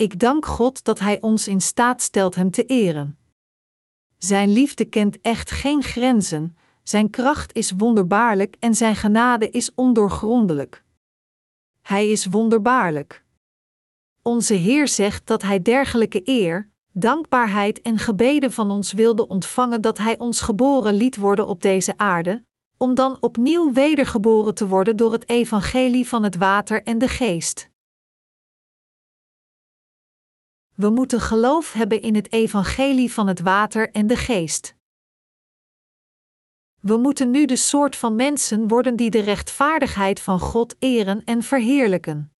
Ik 0.00 0.18
dank 0.18 0.46
God 0.46 0.84
dat 0.84 0.98
Hij 0.98 1.20
ons 1.20 1.48
in 1.48 1.60
staat 1.60 2.02
stelt 2.02 2.34
Hem 2.34 2.50
te 2.50 2.64
eren. 2.64 3.18
Zijn 4.18 4.52
liefde 4.52 4.84
kent 4.84 5.20
echt 5.20 5.50
geen 5.50 5.82
grenzen, 5.82 6.56
Zijn 6.82 7.10
kracht 7.10 7.54
is 7.54 7.70
wonderbaarlijk 7.70 8.56
en 8.58 8.74
Zijn 8.74 8.96
genade 8.96 9.50
is 9.50 9.74
ondoorgrondelijk. 9.74 10.84
Hij 11.82 12.10
is 12.10 12.26
wonderbaarlijk. 12.26 13.24
Onze 14.22 14.54
Heer 14.54 14.88
zegt 14.88 15.26
dat 15.26 15.42
Hij 15.42 15.62
dergelijke 15.62 16.20
eer, 16.24 16.70
dankbaarheid 16.92 17.82
en 17.82 17.98
gebeden 17.98 18.52
van 18.52 18.70
ons 18.70 18.92
wilde 18.92 19.28
ontvangen 19.28 19.80
dat 19.80 19.98
Hij 19.98 20.18
ons 20.18 20.40
geboren 20.40 20.94
liet 20.94 21.16
worden 21.16 21.46
op 21.46 21.62
deze 21.62 21.98
aarde, 21.98 22.44
om 22.76 22.94
dan 22.94 23.16
opnieuw 23.20 23.72
wedergeboren 23.72 24.54
te 24.54 24.68
worden 24.68 24.96
door 24.96 25.12
het 25.12 25.28
evangelie 25.28 26.08
van 26.08 26.22
het 26.22 26.36
water 26.36 26.82
en 26.82 26.98
de 26.98 27.08
geest. 27.08 27.69
We 30.80 30.90
moeten 30.90 31.20
geloof 31.20 31.72
hebben 31.72 32.02
in 32.02 32.14
het 32.14 32.32
evangelie 32.32 33.12
van 33.12 33.26
het 33.26 33.40
water 33.40 33.90
en 33.90 34.06
de 34.06 34.16
geest. 34.16 34.74
We 36.80 36.96
moeten 36.96 37.30
nu 37.30 37.44
de 37.44 37.56
soort 37.56 37.96
van 37.96 38.16
mensen 38.16 38.68
worden 38.68 38.96
die 38.96 39.10
de 39.10 39.20
rechtvaardigheid 39.20 40.20
van 40.20 40.40
God 40.40 40.76
eren 40.78 41.24
en 41.24 41.42
verheerlijken. 41.42 42.32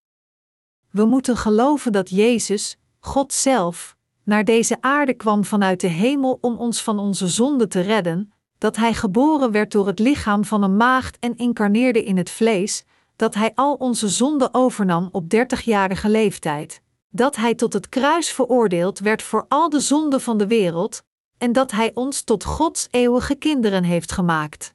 We 0.91 1.05
moeten 1.05 1.37
geloven 1.37 1.93
dat 1.93 2.11
Jezus, 2.11 2.79
God 3.01 3.33
zelf, 3.33 3.97
naar 4.25 4.45
deze 4.45 4.77
aarde 4.81 5.15
kwam 5.15 5.45
vanuit 5.45 5.81
de 5.81 5.89
hemel 5.89 6.39
om 6.41 6.57
ons 6.57 6.83
van 6.83 6.99
onze 6.99 7.29
zonde 7.29 7.67
te 7.67 7.81
redden, 7.81 8.33
dat 8.59 8.77
Hij 8.77 8.95
geboren 8.95 9.51
werd 9.51 9.73
door 9.73 9.87
het 9.87 9.99
lichaam 9.99 10.45
van 10.45 10.63
een 10.63 10.77
maagd 10.77 11.19
en 11.19 11.37
incarneerde 11.37 12.05
in 12.05 12.17
het 12.17 12.31
vlees, 12.31 12.85
dat 13.17 13.35
Hij 13.35 13.53
al 13.55 13.75
onze 13.75 14.09
zonden 14.09 14.55
overnam 14.55 15.09
op 15.13 15.31
dertigjarige 15.31 16.09
leeftijd, 16.09 16.83
dat 17.11 17.37
Hij 17.37 17.55
tot 17.55 17.73
het 17.73 17.89
kruis 17.89 18.33
veroordeeld 18.33 18.99
werd 18.99 19.23
voor 19.23 19.45
al 19.49 19.69
de 19.69 19.81
zonden 19.81 20.21
van 20.21 20.39
de 20.39 20.47
wereld, 20.47 21.03
en 21.39 21.53
dat 21.53 21.71
Hij 21.71 21.91
ons 21.95 22.23
tot 22.23 22.45
Gods 22.45 22.89
eeuwige 22.91 23.35
kinderen 23.35 23.85
heeft 23.85 24.13
gemaakt. 24.13 24.75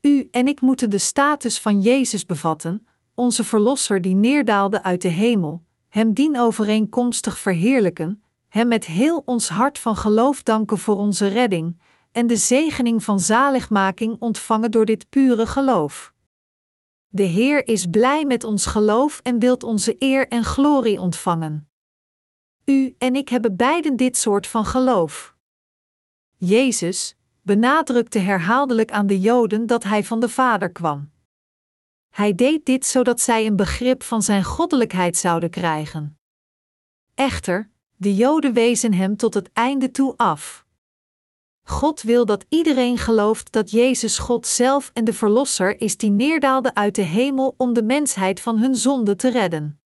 U 0.00 0.28
en 0.30 0.48
ik 0.48 0.60
moeten 0.60 0.90
de 0.90 0.98
status 0.98 1.60
van 1.60 1.80
Jezus 1.80 2.26
bevatten, 2.26 2.86
onze 3.14 3.44
Verlosser 3.44 4.00
die 4.00 4.14
neerdaalde 4.14 4.82
uit 4.82 5.02
de 5.02 5.08
hemel, 5.08 5.62
Hem 5.88 6.12
dienovereenkomstig 6.12 7.38
verheerlijken, 7.38 8.22
Hem 8.48 8.68
met 8.68 8.84
heel 8.84 9.22
ons 9.24 9.48
hart 9.48 9.78
van 9.78 9.96
geloof 9.96 10.42
danken 10.42 10.78
voor 10.78 10.96
onze 10.96 11.26
redding, 11.26 11.80
en 12.12 12.26
de 12.26 12.36
zegening 12.36 13.04
van 13.04 13.20
zaligmaking 13.20 14.16
ontvangen 14.18 14.70
door 14.70 14.84
dit 14.84 15.08
pure 15.08 15.46
geloof. 15.46 16.09
De 17.12 17.22
Heer 17.22 17.68
is 17.68 17.86
blij 17.86 18.24
met 18.24 18.44
ons 18.44 18.66
geloof 18.66 19.20
en 19.22 19.38
wilt 19.38 19.62
onze 19.62 19.96
eer 19.98 20.28
en 20.28 20.44
glorie 20.44 21.00
ontvangen. 21.00 21.70
U 22.64 22.94
en 22.98 23.14
ik 23.14 23.28
hebben 23.28 23.56
beiden 23.56 23.96
dit 23.96 24.16
soort 24.16 24.46
van 24.46 24.64
geloof. 24.64 25.36
Jezus 26.36 27.16
benadrukte 27.42 28.18
herhaaldelijk 28.18 28.90
aan 28.90 29.06
de 29.06 29.20
Joden 29.20 29.66
dat 29.66 29.84
hij 29.84 30.04
van 30.04 30.20
de 30.20 30.28
Vader 30.28 30.72
kwam. 30.72 31.10
Hij 32.10 32.34
deed 32.34 32.66
dit 32.66 32.86
zodat 32.86 33.20
zij 33.20 33.46
een 33.46 33.56
begrip 33.56 34.02
van 34.02 34.22
zijn 34.22 34.44
goddelijkheid 34.44 35.16
zouden 35.16 35.50
krijgen. 35.50 36.18
Echter, 37.14 37.70
de 37.96 38.14
Joden 38.14 38.52
wezen 38.52 38.92
hem 38.92 39.16
tot 39.16 39.34
het 39.34 39.52
einde 39.52 39.90
toe 39.90 40.16
af. 40.16 40.66
God 41.70 42.02
wil 42.02 42.26
dat 42.26 42.44
iedereen 42.48 42.98
gelooft 42.98 43.52
dat 43.52 43.70
Jezus 43.70 44.18
God 44.18 44.46
zelf 44.46 44.90
en 44.94 45.04
de 45.04 45.12
Verlosser 45.12 45.80
is 45.80 45.96
die 45.96 46.10
neerdaalde 46.10 46.74
uit 46.74 46.94
de 46.94 47.02
hemel 47.02 47.54
om 47.56 47.72
de 47.72 47.82
mensheid 47.82 48.40
van 48.40 48.58
hun 48.58 48.76
zonde 48.76 49.16
te 49.16 49.30
redden. 49.30 49.80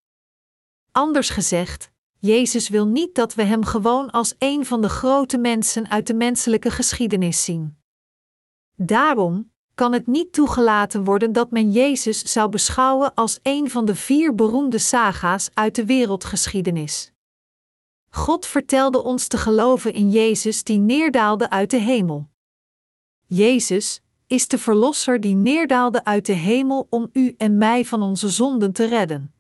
Anders 0.92 1.30
gezegd, 1.30 1.90
Jezus 2.18 2.68
wil 2.68 2.86
niet 2.86 3.14
dat 3.14 3.34
we 3.34 3.42
Hem 3.42 3.64
gewoon 3.64 4.10
als 4.10 4.34
een 4.38 4.66
van 4.66 4.82
de 4.82 4.88
grote 4.88 5.38
mensen 5.38 5.90
uit 5.90 6.06
de 6.06 6.14
menselijke 6.14 6.70
geschiedenis 6.70 7.44
zien. 7.44 7.78
Daarom 8.76 9.52
kan 9.74 9.92
het 9.92 10.06
niet 10.06 10.32
toegelaten 10.32 11.04
worden 11.04 11.32
dat 11.32 11.50
men 11.50 11.70
Jezus 11.72 12.32
zou 12.32 12.48
beschouwen 12.48 13.14
als 13.14 13.38
een 13.42 13.70
van 13.70 13.84
de 13.84 13.94
vier 13.94 14.34
beroemde 14.34 14.78
saga's 14.78 15.50
uit 15.54 15.74
de 15.74 15.84
wereldgeschiedenis. 15.84 17.13
God 18.14 18.46
vertelde 18.46 19.02
ons 19.02 19.26
te 19.26 19.38
geloven 19.38 19.92
in 19.92 20.10
Jezus 20.10 20.64
die 20.64 20.78
neerdaalde 20.78 21.50
uit 21.50 21.70
de 21.70 21.76
hemel. 21.76 22.28
Jezus 23.26 24.00
is 24.26 24.48
de 24.48 24.58
Verlosser 24.58 25.20
die 25.20 25.34
neerdaalde 25.34 26.04
uit 26.04 26.26
de 26.26 26.32
hemel 26.32 26.86
om 26.90 27.08
u 27.12 27.34
en 27.38 27.58
mij 27.58 27.84
van 27.84 28.02
onze 28.02 28.28
zonden 28.28 28.72
te 28.72 28.84
redden. 28.84 29.34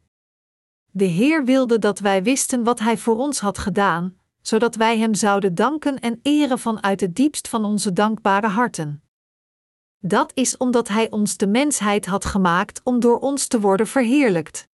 De 0.90 1.04
Heer 1.04 1.44
wilde 1.44 1.78
dat 1.78 1.98
wij 1.98 2.22
wisten 2.22 2.64
wat 2.64 2.78
Hij 2.78 2.98
voor 2.98 3.16
ons 3.16 3.40
had 3.40 3.58
gedaan, 3.58 4.16
zodat 4.42 4.74
wij 4.74 4.98
Hem 4.98 5.14
zouden 5.14 5.54
danken 5.54 6.00
en 6.00 6.20
eren 6.22 6.58
vanuit 6.58 7.00
het 7.00 7.14
diepst 7.14 7.48
van 7.48 7.64
onze 7.64 7.92
dankbare 7.92 8.48
harten. 8.48 9.02
Dat 9.98 10.30
is 10.34 10.56
omdat 10.56 10.88
Hij 10.88 11.10
ons 11.10 11.36
de 11.36 11.46
mensheid 11.46 12.06
had 12.06 12.24
gemaakt 12.24 12.80
om 12.84 13.00
door 13.00 13.18
ons 13.18 13.46
te 13.46 13.60
worden 13.60 13.86
verheerlijkt. 13.86 14.68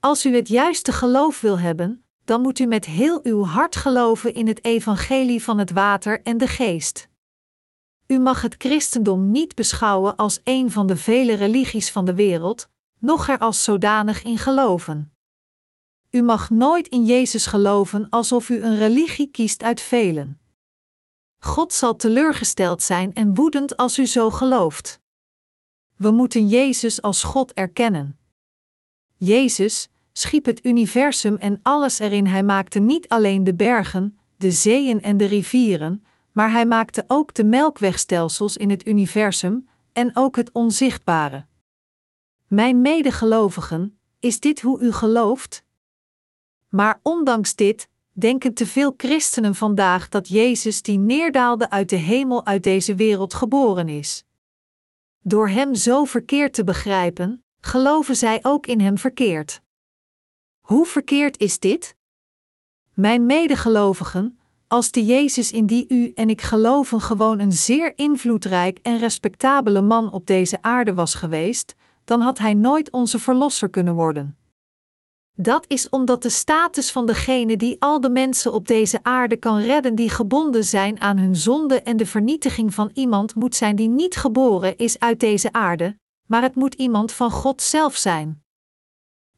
Als 0.00 0.26
u 0.26 0.34
het 0.34 0.48
juiste 0.48 0.92
geloof 0.92 1.40
wil 1.40 1.58
hebben, 1.58 2.03
dan 2.24 2.40
moet 2.40 2.58
u 2.58 2.66
met 2.66 2.84
heel 2.84 3.20
uw 3.22 3.44
hart 3.44 3.76
geloven 3.76 4.34
in 4.34 4.46
het 4.46 4.64
evangelie 4.64 5.42
van 5.42 5.58
het 5.58 5.70
water 5.70 6.22
en 6.22 6.38
de 6.38 6.46
geest. 6.46 7.08
U 8.06 8.18
mag 8.18 8.42
het 8.42 8.54
christendom 8.58 9.30
niet 9.30 9.54
beschouwen 9.54 10.16
als 10.16 10.40
een 10.44 10.70
van 10.70 10.86
de 10.86 10.96
vele 10.96 11.34
religies 11.34 11.90
van 11.90 12.04
de 12.04 12.14
wereld, 12.14 12.68
noch 12.98 13.28
er 13.28 13.38
als 13.38 13.64
zodanig 13.64 14.22
in 14.22 14.38
geloven. 14.38 15.12
U 16.10 16.22
mag 16.22 16.50
nooit 16.50 16.88
in 16.88 17.04
Jezus 17.04 17.46
geloven 17.46 18.08
alsof 18.10 18.48
u 18.48 18.62
een 18.62 18.76
religie 18.76 19.30
kiest 19.30 19.62
uit 19.62 19.80
velen. 19.80 20.40
God 21.38 21.72
zal 21.72 21.96
teleurgesteld 21.96 22.82
zijn 22.82 23.14
en 23.14 23.34
woedend 23.34 23.76
als 23.76 23.98
u 23.98 24.06
zo 24.06 24.30
gelooft. 24.30 25.00
We 25.96 26.10
moeten 26.10 26.48
Jezus 26.48 27.02
als 27.02 27.22
God 27.22 27.52
erkennen. 27.52 28.18
Jezus 29.16 29.88
schiep 30.16 30.44
het 30.44 30.64
universum 30.64 31.36
en 31.36 31.60
alles 31.62 31.98
erin. 31.98 32.26
Hij 32.26 32.42
maakte 32.42 32.78
niet 32.78 33.08
alleen 33.08 33.44
de 33.44 33.54
bergen, 33.54 34.18
de 34.36 34.50
zeeën 34.50 35.02
en 35.02 35.16
de 35.16 35.24
rivieren, 35.24 36.04
maar 36.32 36.50
hij 36.50 36.66
maakte 36.66 37.04
ook 37.06 37.34
de 37.34 37.44
melkwegstelsels 37.44 38.56
in 38.56 38.70
het 38.70 38.86
universum 38.86 39.68
en 39.92 40.16
ook 40.16 40.36
het 40.36 40.52
onzichtbare. 40.52 41.46
Mijn 42.46 42.80
medegelovigen, 42.80 43.98
is 44.20 44.40
dit 44.40 44.60
hoe 44.60 44.80
u 44.80 44.92
gelooft? 44.92 45.64
Maar 46.68 47.00
ondanks 47.02 47.54
dit, 47.54 47.88
denken 48.12 48.54
te 48.54 48.66
veel 48.66 48.94
christenen 48.96 49.54
vandaag 49.54 50.08
dat 50.08 50.28
Jezus 50.28 50.82
die 50.82 50.98
neerdaalde 50.98 51.70
uit 51.70 51.88
de 51.88 51.96
hemel 51.96 52.46
uit 52.46 52.62
deze 52.62 52.94
wereld 52.94 53.34
geboren 53.34 53.88
is. 53.88 54.24
Door 55.20 55.48
Hem 55.48 55.74
zo 55.74 56.04
verkeerd 56.04 56.52
te 56.54 56.64
begrijpen, 56.64 57.44
geloven 57.60 58.16
zij 58.16 58.38
ook 58.42 58.66
in 58.66 58.80
Hem 58.80 58.98
verkeerd. 58.98 59.62
Hoe 60.64 60.86
verkeerd 60.86 61.38
is 61.38 61.58
dit? 61.58 61.96
Mijn 62.94 63.26
medegelovigen, 63.26 64.38
als 64.68 64.90
de 64.90 65.04
Jezus 65.04 65.52
in 65.52 65.66
die 65.66 65.84
u 65.88 66.12
en 66.14 66.30
ik 66.30 66.40
geloven 66.40 67.00
gewoon 67.00 67.38
een 67.38 67.52
zeer 67.52 67.92
invloedrijk 67.98 68.78
en 68.82 68.98
respectabele 68.98 69.80
man 69.80 70.12
op 70.12 70.26
deze 70.26 70.62
aarde 70.62 70.94
was 70.94 71.14
geweest, 71.14 71.74
dan 72.04 72.20
had 72.20 72.38
hij 72.38 72.54
nooit 72.54 72.90
onze 72.90 73.18
verlosser 73.18 73.70
kunnen 73.70 73.94
worden. 73.94 74.36
Dat 75.34 75.64
is 75.68 75.88
omdat 75.88 76.22
de 76.22 76.30
status 76.30 76.92
van 76.92 77.06
degene 77.06 77.56
die 77.56 77.76
al 77.78 78.00
de 78.00 78.10
mensen 78.10 78.52
op 78.52 78.66
deze 78.66 78.98
aarde 79.02 79.36
kan 79.36 79.58
redden 79.58 79.94
die 79.94 80.10
gebonden 80.10 80.64
zijn 80.64 81.00
aan 81.00 81.18
hun 81.18 81.36
zonde 81.36 81.82
en 81.82 81.96
de 81.96 82.06
vernietiging 82.06 82.74
van 82.74 82.90
iemand 82.94 83.34
moet 83.34 83.54
zijn 83.54 83.76
die 83.76 83.88
niet 83.88 84.16
geboren 84.16 84.76
is 84.76 84.98
uit 84.98 85.20
deze 85.20 85.52
aarde, 85.52 85.98
maar 86.26 86.42
het 86.42 86.54
moet 86.54 86.74
iemand 86.74 87.12
van 87.12 87.30
God 87.30 87.62
zelf 87.62 87.96
zijn. 87.96 88.43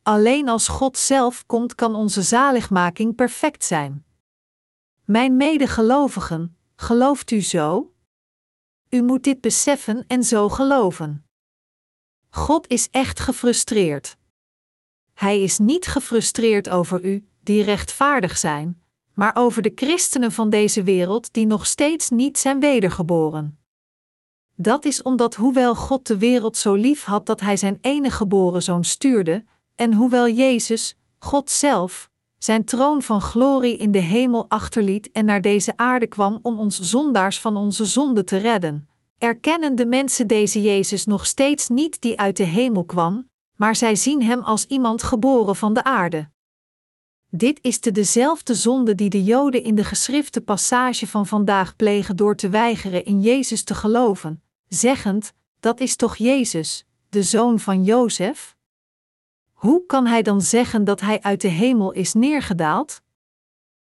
Alleen 0.06 0.48
als 0.48 0.68
God 0.68 0.98
zelf 0.98 1.46
komt 1.46 1.74
kan 1.74 1.94
onze 1.94 2.22
zaligmaking 2.22 3.14
perfect 3.14 3.64
zijn. 3.64 4.04
Mijn 5.04 5.36
medegelovigen, 5.36 6.56
gelooft 6.76 7.30
u 7.30 7.40
zo? 7.42 7.94
U 8.88 9.02
moet 9.02 9.24
dit 9.24 9.40
beseffen 9.40 10.04
en 10.06 10.24
zo 10.24 10.48
geloven. 10.48 11.26
God 12.28 12.68
is 12.68 12.88
echt 12.90 13.20
gefrustreerd. 13.20 14.16
Hij 15.14 15.42
is 15.42 15.58
niet 15.58 15.86
gefrustreerd 15.86 16.68
over 16.68 17.04
u, 17.04 17.28
die 17.42 17.62
rechtvaardig 17.62 18.38
zijn, 18.38 18.82
maar 19.14 19.36
over 19.36 19.62
de 19.62 19.72
christenen 19.74 20.32
van 20.32 20.50
deze 20.50 20.82
wereld 20.82 21.32
die 21.32 21.46
nog 21.46 21.66
steeds 21.66 22.10
niet 22.10 22.38
zijn 22.38 22.60
wedergeboren. 22.60 23.58
Dat 24.54 24.84
is 24.84 25.02
omdat 25.02 25.34
hoewel 25.34 25.74
God 25.74 26.06
de 26.06 26.18
wereld 26.18 26.56
zo 26.56 26.74
lief 26.74 27.04
had 27.04 27.26
dat 27.26 27.40
hij 27.40 27.56
zijn 27.56 27.78
enige 27.80 28.16
geboren 28.16 28.62
zoon 28.62 28.84
stuurde, 28.84 29.44
en 29.76 29.92
hoewel 29.92 30.28
Jezus, 30.28 30.96
God 31.18 31.50
zelf, 31.50 32.10
zijn 32.38 32.64
troon 32.64 33.02
van 33.02 33.20
glorie 33.20 33.76
in 33.76 33.90
de 33.90 33.98
hemel 33.98 34.44
achterliet 34.48 35.10
en 35.12 35.24
naar 35.24 35.40
deze 35.40 35.76
aarde 35.76 36.06
kwam 36.06 36.38
om 36.42 36.58
ons 36.58 36.80
zondaars 36.80 37.40
van 37.40 37.56
onze 37.56 37.84
zonde 37.84 38.24
te 38.24 38.36
redden, 38.36 38.88
erkennen 39.18 39.74
de 39.74 39.86
mensen 39.86 40.26
deze 40.26 40.62
Jezus 40.62 41.04
nog 41.04 41.26
steeds 41.26 41.68
niet 41.68 42.00
die 42.00 42.18
uit 42.18 42.36
de 42.36 42.44
hemel 42.44 42.84
kwam, 42.84 43.28
maar 43.56 43.76
zij 43.76 43.96
zien 43.96 44.22
hem 44.22 44.40
als 44.40 44.66
iemand 44.66 45.02
geboren 45.02 45.56
van 45.56 45.74
de 45.74 45.84
aarde. 45.84 46.28
Dit 47.30 47.58
is 47.62 47.80
de 47.80 47.92
dezelfde 47.92 48.54
zonde 48.54 48.94
die 48.94 49.10
de 49.10 49.24
Joden 49.24 49.62
in 49.62 49.74
de 49.74 49.84
geschrifte 49.84 50.40
passage 50.40 51.06
van 51.06 51.26
vandaag 51.26 51.76
plegen 51.76 52.16
door 52.16 52.36
te 52.36 52.48
weigeren 52.48 53.04
in 53.04 53.20
Jezus 53.20 53.64
te 53.64 53.74
geloven, 53.74 54.42
zeggend: 54.68 55.32
Dat 55.60 55.80
is 55.80 55.96
toch 55.96 56.16
Jezus, 56.16 56.86
de 57.08 57.22
zoon 57.22 57.58
van 57.58 57.84
Jozef? 57.84 58.55
Hoe 59.66 59.86
kan 59.86 60.06
hij 60.06 60.22
dan 60.22 60.40
zeggen 60.40 60.84
dat 60.84 61.00
hij 61.00 61.22
uit 61.22 61.40
de 61.40 61.48
hemel 61.48 61.92
is 61.92 62.14
neergedaald? 62.14 63.02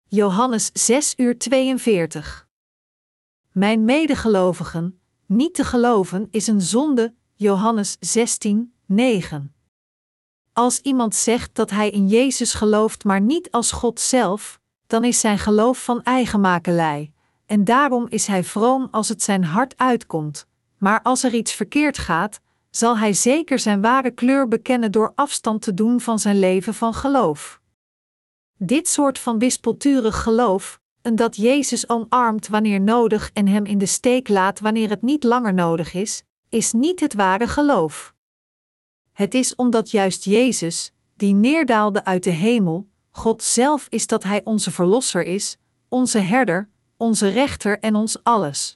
Johannes 0.05 0.71
6 0.73 1.15
uur 1.17 1.39
42. 1.39 2.49
Mijn 3.53 3.85
medegelovigen, 3.85 5.01
niet 5.27 5.55
te 5.55 5.65
geloven 5.65 6.29
is 6.31 6.47
een 6.47 6.61
zonde, 6.61 7.15
Johannes 7.35 7.97
16, 8.01 8.75
9. 8.87 9.55
Als 10.53 10.81
iemand 10.81 11.15
zegt 11.15 11.55
dat 11.55 11.71
hij 11.71 11.91
in 11.91 12.09
Jezus 12.09 12.55
gelooft, 12.55 13.05
maar 13.05 13.21
niet 13.21 13.51
als 13.51 13.73
God 13.73 14.01
zelf, 14.01 14.61
dan 14.87 15.05
is 15.05 15.21
zijn 15.21 15.39
geloof 15.39 15.85
van 15.85 16.03
eigenmakelij, 16.03 17.13
en 17.47 17.65
daarom 17.65 18.07
is 18.09 18.27
hij 18.27 18.45
vroom 18.45 18.89
als 18.91 19.09
het 19.09 19.23
zijn 19.23 19.45
hart 19.45 19.79
uitkomt. 19.79 20.47
Maar 20.79 21.03
als 21.03 21.23
er 21.23 21.35
iets 21.35 21.53
verkeerd 21.53 21.99
gaat, 21.99 22.41
zal 22.77 22.99
hij 22.99 23.13
zeker 23.13 23.59
zijn 23.59 23.81
ware 23.81 24.11
kleur 24.11 24.49
bekennen 24.49 24.93
door 24.93 25.13
afstand 25.15 25.63
te 25.63 25.75
doen 25.75 26.01
van 26.01 26.19
zijn 26.19 26.39
leven 26.39 26.75
van 26.75 26.95
geloof. 26.95 27.61
Dit 28.59 28.89
soort 28.89 29.19
van 29.19 29.39
wispelturig 29.39 30.23
geloof, 30.23 30.81
en 31.03 31.15
dat 31.15 31.37
Jezus 31.37 31.89
omarmt 31.89 32.49
wanneer 32.49 32.81
nodig 32.81 33.31
en 33.33 33.47
hem 33.47 33.65
in 33.65 33.79
de 33.79 33.87
steek 33.87 34.29
laat 34.29 34.61
wanneer 34.61 34.89
het 34.89 35.03
niet 35.03 35.25
langer 35.25 35.55
nodig 35.55 35.95
is, 35.95 36.23
is 36.49 36.73
niet 36.73 37.01
het 37.01 37.15
ware 37.15 37.47
geloof. 37.47 38.15
Het 39.13 39.35
is 39.35 39.55
omdat 39.55 39.91
juist 39.91 40.25
Jezus, 40.25 40.93
die 41.17 41.35
neerdaalde 41.35 42.05
uit 42.05 42.25
de 42.25 42.31
hemel, 42.31 42.89
God 43.11 43.43
zelf 43.43 43.87
is 43.89 44.07
dat 44.07 44.23
Hij 44.23 44.41
onze 44.45 44.71
Verlosser 44.71 45.23
is, 45.23 45.57
onze 45.89 46.19
herder, 46.19 46.69
onze 46.97 47.29
rechter 47.29 47.79
en 47.79 47.95
ons 47.95 48.23
alles. 48.23 48.76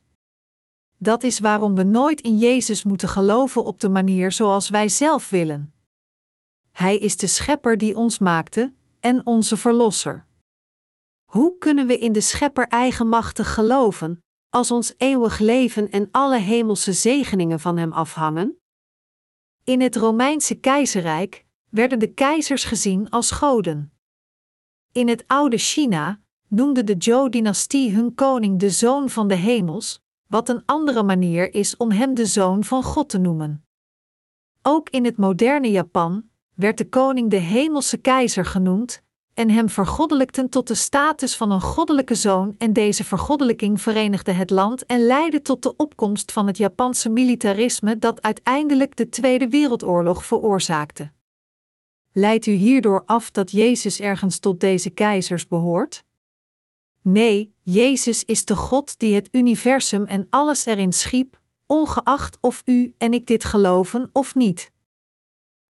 Dat 1.03 1.23
is 1.23 1.39
waarom 1.39 1.75
we 1.75 1.83
nooit 1.83 2.21
in 2.21 2.39
Jezus 2.39 2.85
moeten 2.85 3.09
geloven 3.09 3.65
op 3.65 3.81
de 3.81 3.89
manier 3.89 4.33
zoals 4.33 4.69
wij 4.69 4.89
zelf 4.89 5.31
willen. 5.31 5.75
Hij 6.71 6.99
is 6.99 7.17
de 7.17 7.27
Schepper 7.27 7.79
die 7.79 7.97
ons 7.97 8.19
maakte 8.19 8.75
en 8.99 9.27
onze 9.27 9.57
Verlosser. 9.57 10.27
Hoe 11.25 11.59
kunnen 11.59 11.87
we 11.87 11.99
in 11.99 12.13
de 12.13 12.21
Schepper 12.21 12.69
eigenmachtig 12.69 13.55
geloven, 13.55 14.25
als 14.49 14.71
ons 14.71 14.95
eeuwig 14.97 15.39
leven 15.39 15.91
en 15.91 16.09
alle 16.11 16.39
hemelse 16.39 16.93
zegeningen 16.93 17.61
van 17.61 17.77
Hem 17.77 17.93
afhangen? 17.93 18.59
In 19.65 19.81
het 19.81 19.97
Romeinse 19.97 20.55
keizerrijk 20.55 21.47
werden 21.69 21.99
de 21.99 22.13
keizers 22.15 22.65
gezien 22.65 23.11
als 23.11 23.31
goden. 23.31 23.93
In 24.93 25.09
het 25.09 25.25
oude 25.27 25.59
China 25.59 26.21
noemde 26.49 26.85
de 26.85 26.95
Zhou-dynastie 26.99 27.95
hun 27.95 28.15
koning 28.15 28.59
de 28.59 28.71
zoon 28.71 29.11
van 29.11 29.29
de 29.29 29.35
hemels, 29.35 30.03
wat 30.31 30.49
een 30.49 30.63
andere 30.67 31.03
manier 31.03 31.55
is 31.55 31.77
om 31.77 31.91
hem 31.91 32.15
de 32.15 32.27
zoon 32.27 32.65
van 32.65 32.83
God 32.83 33.09
te 33.09 33.19
noemen. 33.19 33.65
Ook 34.63 34.91
in 34.91 35.05
het 35.05 35.17
moderne 35.17 35.71
Japan 35.71 36.25
werd 36.55 36.79
de 36.79 36.89
koning 36.89 37.31
de 37.31 37.37
hemelse 37.37 37.97
keizer 37.97 38.45
genoemd 38.45 39.03
en 39.35 39.51
hem 39.51 39.69
vergoddelijkten 39.69 40.49
tot 40.49 40.69
de 40.69 40.75
status 40.75 41.37
van 41.37 41.51
een 41.51 41.61
goddelijke 41.61 42.15
zoon 42.15 42.55
en 42.59 42.73
deze 42.73 43.05
vergoddelijking 43.05 43.81
verenigde 43.81 44.33
het 44.33 44.51
land 44.51 44.87
en 44.87 45.07
leidde 45.07 45.43
tot 45.43 45.63
de 45.63 45.77
opkomst 45.77 46.33
van 46.33 46.47
het 46.47 46.57
Japanse 46.57 47.09
militarisme 47.09 47.99
dat 47.99 48.23
uiteindelijk 48.23 48.97
de 48.97 49.09
Tweede 49.09 49.49
Wereldoorlog 49.49 50.25
veroorzaakte. 50.25 51.13
Leidt 52.13 52.47
u 52.47 52.53
hierdoor 52.53 53.03
af 53.07 53.31
dat 53.31 53.51
Jezus 53.51 54.01
ergens 54.01 54.39
tot 54.39 54.61
deze 54.61 54.91
keizers 54.91 55.47
behoort? 55.47 56.05
Nee, 57.03 57.55
Jezus 57.63 58.25
is 58.25 58.45
de 58.45 58.57
God 58.57 58.99
die 58.99 59.15
het 59.15 59.29
universum 59.33 60.05
en 60.05 60.27
alles 60.31 60.67
erin 60.67 60.93
schiep, 60.93 61.41
ongeacht 61.67 62.39
of 62.41 62.63
u 62.65 62.95
en 62.99 63.13
ik 63.13 63.27
dit 63.27 63.45
geloven 63.45 64.11
of 64.13 64.35
niet. 64.35 64.73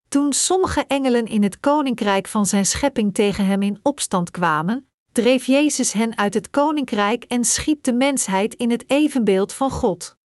Toen 0.09 0.33
sommige 0.33 0.85
engelen 0.87 1.27
in 1.27 1.43
het 1.43 1.61
koninkrijk 1.61 2.29
van 2.29 2.47
zijn 2.47 2.67
schepping 2.67 3.15
tegen 3.15 3.47
hem 3.47 3.63
in 3.63 3.81
opstand 3.83 4.31
kwamen, 4.31 4.89
dreef 5.13 5.47
Jezus 5.47 5.93
hen 5.93 6.19
uit 6.19 6.35
het 6.35 6.51
koninkrijk 6.51 7.25
en 7.25 7.45
schiep 7.45 7.83
de 7.83 7.93
mensheid 7.93 8.55
in 8.55 8.71
het 8.71 8.91
evenbeeld 8.91 9.53
van 9.53 9.71
God. 9.71 10.17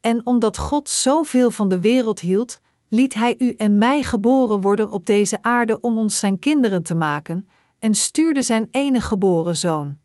En 0.00 0.26
omdat 0.26 0.58
God 0.58 0.88
zoveel 0.88 1.50
van 1.50 1.68
de 1.68 1.80
wereld 1.80 2.20
hield, 2.20 2.60
liet 2.88 3.14
Hij 3.14 3.34
u 3.38 3.52
en 3.52 3.78
mij 3.78 4.02
geboren 4.02 4.60
worden 4.60 4.90
op 4.90 5.06
deze 5.06 5.42
aarde 5.42 5.80
om 5.80 5.98
ons 5.98 6.18
zijn 6.18 6.38
kinderen 6.38 6.82
te 6.82 6.94
maken, 6.94 7.48
en 7.78 7.94
stuurde 7.94 8.42
zijn 8.42 8.68
enige 8.70 9.06
geboren 9.06 9.56
zoon. 9.56 9.98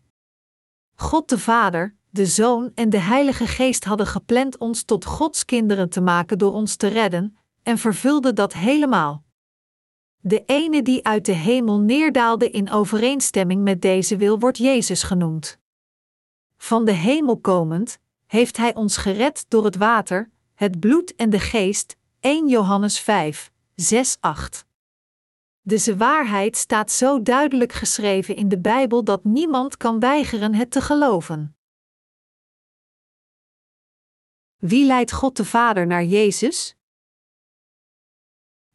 God 1.02 1.30
de 1.30 1.40
Vader, 1.40 1.96
de 2.10 2.26
Zoon 2.26 2.72
en 2.76 2.90
de 2.90 3.00
Heilige 3.00 3.48
Geest 3.48 3.84
hadden 3.84 4.08
gepland 4.08 4.58
ons 4.58 4.84
tot 4.84 5.06
Gods 5.06 5.46
kinderen 5.46 5.90
te 5.90 6.02
maken 6.02 6.38
door 6.38 6.54
ons 6.54 6.76
te 6.76 6.88
redden, 6.88 7.38
en 7.64 7.78
vervulde 7.78 8.34
dat 8.34 8.54
helemaal. 8.54 9.24
De 10.20 10.44
ene 10.46 10.82
die 10.82 11.06
uit 11.06 11.26
de 11.26 11.32
hemel 11.32 11.80
neerdaalde 11.80 12.50
in 12.50 12.72
overeenstemming 12.72 13.64
met 13.64 13.82
deze 13.82 14.18
wil 14.18 14.40
wordt 14.40 14.58
Jezus 14.58 15.04
genoemd. 15.04 15.60
Van 16.58 16.86
de 16.86 16.94
hemel 16.94 17.38
komend, 17.38 18.00
heeft 18.28 18.58
Hij 18.58 18.76
ons 18.76 18.98
gered 18.98 19.46
door 19.48 19.66
het 19.66 19.76
water, 19.76 20.32
het 20.54 20.80
bloed 20.80 21.16
en 21.16 21.30
de 21.30 21.40
geest, 21.40 21.96
1 22.20 22.48
Johannes 22.48 23.00
5, 23.00 23.52
6, 23.76 24.18
8. 24.20 24.66
Deze 25.62 25.97
waarheid 25.97 26.58
staat 26.58 26.91
zo 26.91 27.21
duidelijk 27.21 27.71
geschreven 27.71 28.36
in 28.36 28.47
de 28.47 28.60
Bijbel 28.60 29.04
dat 29.04 29.24
niemand 29.24 29.78
kan 29.78 30.00
weigeren 30.00 30.54
het 30.54 30.71
te 30.71 30.82
geloven. 30.82 31.56
Wie 34.58 34.86
leidt 34.86 35.12
God 35.12 35.38
de 35.38 35.45
Vader 35.45 35.88
naar 35.88 36.04
Jezus? 36.04 36.76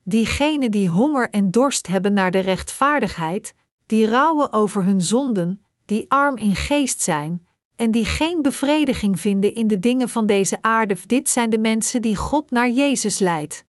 Diegenen 0.03 0.71
die 0.71 0.89
honger 0.89 1.31
en 1.31 1.51
dorst 1.51 1.87
hebben 1.87 2.13
naar 2.13 2.31
de 2.31 2.39
rechtvaardigheid, 2.39 3.55
die 3.87 4.09
rouwen 4.09 4.53
over 4.53 4.85
hun 4.85 5.01
zonden, 5.01 5.65
die 5.85 6.11
arm 6.11 6.37
in 6.37 6.55
geest 6.55 7.01
zijn, 7.01 7.47
en 7.77 7.91
die 7.91 8.05
geen 8.05 8.43
bevrediging 8.43 9.21
vinden 9.21 9.55
in 9.55 9.67
de 9.67 9.79
dingen 9.79 10.09
van 10.09 10.27
deze 10.27 10.63
aarde, 10.63 10.97
dit 11.07 11.29
zijn 11.29 11.51
de 11.51 11.59
mensen 11.59 12.03
die 12.03 12.17
God 12.17 12.51
naar 12.51 12.71
Jezus 12.71 13.19
leidt. 13.19 13.66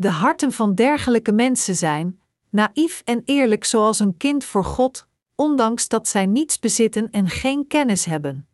De 0.00 0.10
harten 0.10 0.52
van 0.52 0.74
dergelijke 0.74 1.32
mensen 1.32 1.76
zijn, 1.76 2.20
naïef 2.50 3.02
en 3.04 3.22
eerlijk 3.24 3.64
zoals 3.64 3.98
een 3.98 4.16
kind 4.16 4.44
voor 4.44 4.64
God, 4.64 5.06
ondanks 5.34 5.88
dat 5.88 6.08
zij 6.08 6.26
niets 6.26 6.58
bezitten 6.58 7.10
en 7.10 7.28
geen 7.28 7.66
kennis 7.66 8.04
hebben. 8.04 8.48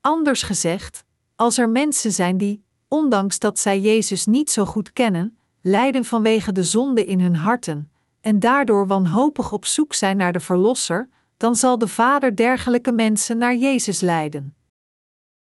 Anders 0.00 0.42
gezegd, 0.42 1.04
als 1.36 1.58
er 1.58 1.68
mensen 1.68 2.12
zijn 2.12 2.36
die, 2.36 2.64
ondanks 2.88 3.38
dat 3.38 3.58
zij 3.58 3.80
Jezus 3.80 4.26
niet 4.26 4.50
zo 4.50 4.64
goed 4.64 4.92
kennen, 4.92 5.38
lijden 5.60 6.04
vanwege 6.04 6.52
de 6.52 6.64
zonde 6.64 7.04
in 7.04 7.20
hun 7.20 7.36
harten, 7.36 7.90
en 8.20 8.38
daardoor 8.38 8.86
wanhopig 8.86 9.52
op 9.52 9.64
zoek 9.64 9.94
zijn 9.94 10.16
naar 10.16 10.32
de 10.32 10.40
Verlosser, 10.40 11.08
dan 11.36 11.56
zal 11.56 11.78
de 11.78 11.88
Vader 11.88 12.36
dergelijke 12.36 12.92
mensen 12.92 13.38
naar 13.38 13.56
Jezus 13.56 14.00
leiden. 14.00 14.56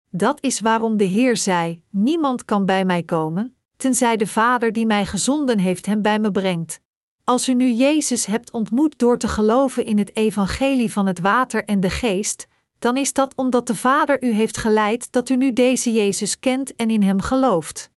Dat 0.10 0.43
is 0.43 0.60
waarom 0.60 0.97
de 0.97 1.04
Heer 1.04 1.38
zei: 1.38 1.84
Niemand 1.89 2.45
kan 2.45 2.65
bij 2.65 2.86
mij 2.86 3.04
komen, 3.04 3.56
tenzij 3.82 4.17
de 4.17 4.28
Vader 4.28 4.74
die 4.74 4.86
mij 4.86 5.06
gezonden 5.06 5.60
heeft 5.60 5.86
hem 5.86 6.02
bij 6.02 6.20
me 6.20 6.32
brengt. 6.32 6.80
Als 7.24 7.50
u 7.50 7.54
nu 7.54 7.72
Jezus 7.72 8.26
hebt 8.26 8.52
ontmoet 8.52 9.00
door 9.00 9.17
te 9.17 9.28
geloven 9.28 9.86
in 9.86 9.98
het 9.98 10.15
evangelie 10.15 10.91
van 10.91 11.06
het 11.06 11.20
water 11.20 11.65
en 11.65 11.80
de 11.80 11.89
geest, 11.89 12.48
dan 12.80 12.98
is 12.98 13.13
dat 13.13 13.36
omdat 13.36 13.67
de 13.67 13.76
Vader 13.76 14.24
u 14.24 14.32
heeft 14.32 14.58
geleid 14.58 15.12
dat 15.12 15.30
u 15.30 15.36
nu 15.36 15.54
deze 15.54 15.91
Jezus 15.94 16.39
kent 16.39 16.76
en 16.76 16.89
in 16.89 17.04
hem 17.04 17.22
gelooft. 17.22 17.91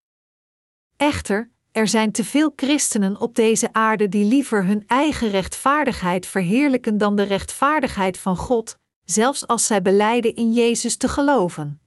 Echter, 0.96 1.50
er 1.72 1.88
zijn 1.88 2.12
te 2.12 2.24
veel 2.24 2.52
christenen 2.56 3.20
op 3.20 3.34
deze 3.34 3.72
aarde 3.72 4.08
die 4.08 4.24
liever 4.24 4.64
hun 4.64 4.84
eigen 4.86 5.30
rechtvaardigheid 5.30 6.26
verheerlijken 6.26 6.98
dan 6.98 7.16
de 7.16 7.22
rechtvaardigheid 7.22 8.18
van 8.18 8.36
God, 8.36 8.76
zelfs 9.04 9.46
als 9.46 9.66
zij 9.66 9.82
beleiden 9.82 10.34
in 10.34 10.52
Jezus 10.52 10.96
te 10.96 11.08
geloven. 11.08 11.80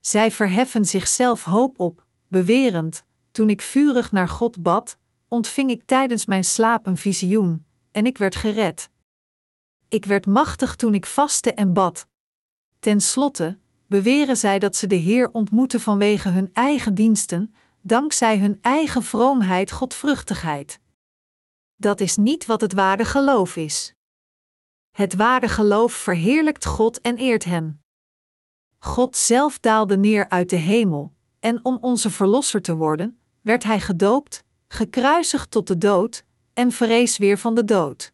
Zij 0.00 0.30
verheffen 0.30 0.84
zichzelf 0.84 1.44
hoop 1.44 1.80
op, 1.80 2.03
bewerend: 2.34 3.04
Toen 3.30 3.50
ik 3.50 3.62
vurig 3.62 4.12
naar 4.12 4.28
God 4.28 4.62
bad, 4.62 4.98
ontving 5.28 5.70
ik 5.70 5.82
tijdens 5.86 6.26
mijn 6.26 6.44
slaap 6.44 6.86
een 6.86 6.96
visioen, 6.96 7.66
en 7.90 8.06
ik 8.06 8.18
werd 8.18 8.36
gered. 8.36 8.90
Ik 9.88 10.04
werd 10.04 10.26
machtig 10.26 10.76
toen 10.76 10.94
ik 10.94 11.06
vastte 11.06 11.52
en 11.52 11.72
bad. 11.72 12.06
Ten 12.78 13.00
slotte 13.00 13.58
beweren 13.86 14.36
zij 14.36 14.58
dat 14.58 14.76
ze 14.76 14.86
de 14.86 14.94
Heer 14.94 15.30
ontmoeten 15.32 15.80
vanwege 15.80 16.28
hun 16.28 16.50
eigen 16.52 16.94
diensten, 16.94 17.54
dankzij 17.80 18.38
hun 18.38 18.58
eigen 18.60 19.02
vroomheid, 19.02 19.70
godvruchtigheid. 19.70 20.80
Dat 21.76 22.00
is 22.00 22.16
niet 22.16 22.46
wat 22.46 22.60
het 22.60 22.72
ware 22.72 23.04
geloof 23.04 23.56
is. 23.56 23.94
Het 24.90 25.14
ware 25.14 25.48
geloof 25.48 25.92
verheerlijkt 25.92 26.64
God 26.64 27.00
en 27.00 27.16
eert 27.16 27.44
Hem. 27.44 27.82
God 28.78 29.16
zelf 29.16 29.58
daalde 29.60 29.96
neer 29.96 30.28
uit 30.28 30.50
de 30.50 30.56
hemel, 30.56 31.13
en 31.44 31.60
om 31.62 31.78
onze 31.80 32.10
verlosser 32.10 32.62
te 32.62 32.76
worden, 32.76 33.18
werd 33.40 33.64
Hij 33.64 33.80
gedoopt, 33.80 34.44
gekruisigd 34.68 35.50
tot 35.50 35.66
de 35.66 35.78
dood, 35.78 36.24
en 36.54 36.72
vrees 36.72 37.18
weer 37.18 37.38
van 37.38 37.54
de 37.54 37.64
dood. 37.64 38.12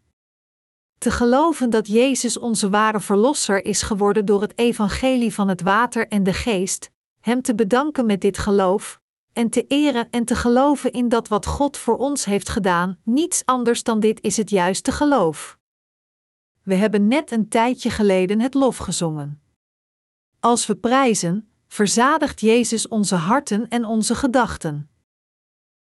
Te 0.99 1.11
geloven 1.11 1.71
dat 1.71 1.87
Jezus 1.87 2.38
onze 2.38 2.71
ware 2.71 3.01
verlosser 3.01 3.64
is 3.64 3.83
geworden 3.83 4.25
door 4.25 4.40
het 4.40 4.59
evangelie 4.59 5.35
van 5.35 5.49
het 5.49 5.61
water 5.61 6.09
en 6.09 6.23
de 6.23 6.33
geest, 6.33 6.90
Hem 7.21 7.43
te 7.43 7.55
bedanken 7.55 8.07
met 8.07 8.21
dit 8.21 8.38
geloof, 8.38 9.01
en 9.33 9.51
te 9.51 9.66
eren 9.66 10.11
en 10.11 10.25
te 10.25 10.35
geloven 10.35 10.93
in 10.93 11.09
dat 11.09 11.29
wat 11.29 11.47
God 11.47 11.77
voor 11.77 11.97
ons 11.97 12.25
heeft 12.25 12.49
gedaan, 12.49 12.99
niets 13.05 13.43
anders 13.45 13.83
dan 13.83 14.01
dit 14.01 14.21
is 14.21 14.37
het 14.37 14.51
juiste 14.51 14.93
geloof. 14.93 15.59
We 16.62 16.75
hebben 16.75 17.09
net 17.09 17.31
een 17.31 17.49
tijdje 17.49 17.90
geleden 17.90 18.40
het 18.40 18.55
lof 18.55 18.77
gezongen. 18.77 19.43
Als 20.40 20.66
we 20.66 20.75
prijzen, 20.75 21.49
verzadigt 21.70 22.40
Jezus 22.40 22.88
onze 22.88 23.14
harten 23.14 23.68
en 23.68 23.85
onze 23.85 24.14
gedachten. 24.14 24.90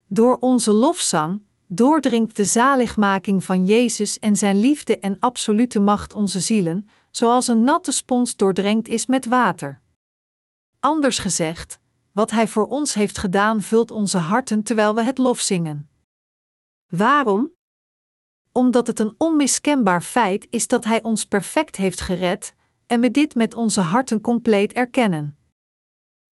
Door 0.07 0.37
onze 0.39 0.71
lofzang 0.71 1.41
doordringt 1.67 2.35
de 2.35 2.45
zaligmaking 2.45 3.43
van 3.43 3.65
Jezus 3.65 4.19
en 4.19 4.35
zijn 4.35 4.59
liefde 4.59 4.99
en 4.99 5.19
absolute 5.19 5.79
macht 5.79 6.13
onze 6.13 6.39
zielen, 6.39 6.89
zoals 7.11 7.47
een 7.47 7.63
natte 7.63 7.91
spons 7.91 8.35
doordrenkt 8.35 8.87
is 8.87 9.05
met 9.05 9.25
water. 9.25 9.81
Anders 10.79 11.19
gezegd, 11.19 11.79
wat 12.11 12.31
Hij 12.31 12.47
voor 12.47 12.67
ons 12.67 12.93
heeft 12.93 13.17
gedaan 13.17 13.61
vult 13.61 13.91
onze 13.91 14.17
harten 14.17 14.63
terwijl 14.63 14.95
we 14.95 15.03
het 15.03 15.17
lof 15.17 15.39
zingen. 15.39 15.89
Waarom? 16.87 17.51
Omdat 18.51 18.87
het 18.87 18.99
een 18.99 19.15
onmiskenbaar 19.17 20.01
feit 20.01 20.47
is 20.49 20.67
dat 20.67 20.83
Hij 20.83 21.03
ons 21.03 21.25
perfect 21.25 21.75
heeft 21.75 22.01
gered, 22.01 22.53
en 22.87 23.01
we 23.01 23.11
dit 23.11 23.35
met 23.35 23.53
onze 23.53 23.81
harten 23.81 24.21
compleet 24.21 24.73
erkennen. 24.73 25.38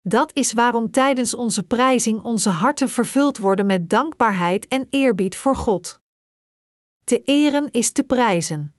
Dat 0.08 0.30
is 0.34 0.52
waarom 0.52 0.90
tijdens 0.90 1.34
onze 1.34 1.62
prijzing 1.62 2.22
onze 2.22 2.50
harten 2.50 2.88
vervuld 2.88 3.38
worden 3.38 3.66
met 3.66 3.90
dankbaarheid 3.90 4.68
en 4.68 4.86
eerbied 4.90 5.36
voor 5.36 5.56
God. 5.56 6.00
Te 7.04 7.22
eren 7.22 7.70
is 7.70 7.92
te 7.92 8.02
prijzen. 8.02 8.74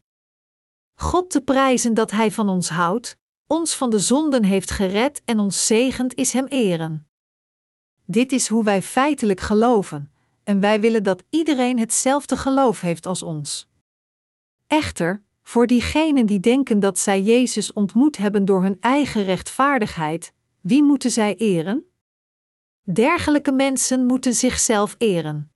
God 0.95 1.29
te 1.29 1.41
prijzen 1.41 1.93
dat 1.93 2.11
Hij 2.11 2.31
van 2.31 2.49
ons 2.49 2.69
houdt, 2.69 3.17
ons 3.47 3.75
van 3.75 3.89
de 3.89 3.99
zonden 3.99 4.43
heeft 4.43 4.71
gered 4.71 5.21
en 5.25 5.39
ons 5.39 5.65
zegent 5.65 6.15
is 6.15 6.33
Hem 6.33 6.45
eren. 6.45 7.07
Dit 8.05 8.31
is 8.31 8.47
hoe 8.47 8.63
wij 8.63 8.81
feitelijk 8.81 9.39
geloven, 9.39 10.11
en 10.43 10.59
wij 10.59 10.79
willen 10.79 11.03
dat 11.03 11.23
iedereen 11.29 11.79
hetzelfde 11.79 12.37
geloof 12.37 12.81
heeft 12.81 13.05
als 13.05 13.23
ons. 13.23 13.69
Echter, 14.67 15.23
voor 15.43 15.67
diegenen 15.67 16.25
die 16.25 16.39
denken 16.39 16.79
dat 16.79 16.99
zij 16.99 17.21
Jezus 17.21 17.73
ontmoet 17.73 18.17
hebben 18.17 18.45
door 18.45 18.61
hun 18.61 18.77
eigen 18.79 19.23
rechtvaardigheid, 19.23 20.35
wie 20.67 20.83
moeten 20.83 21.11
zij 21.11 21.35
eren? 21.35 21.85
Dergelijke 22.81 23.51
mensen 23.51 24.05
moeten 24.05 24.33
zichzelf 24.33 24.95
eren. 24.97 25.51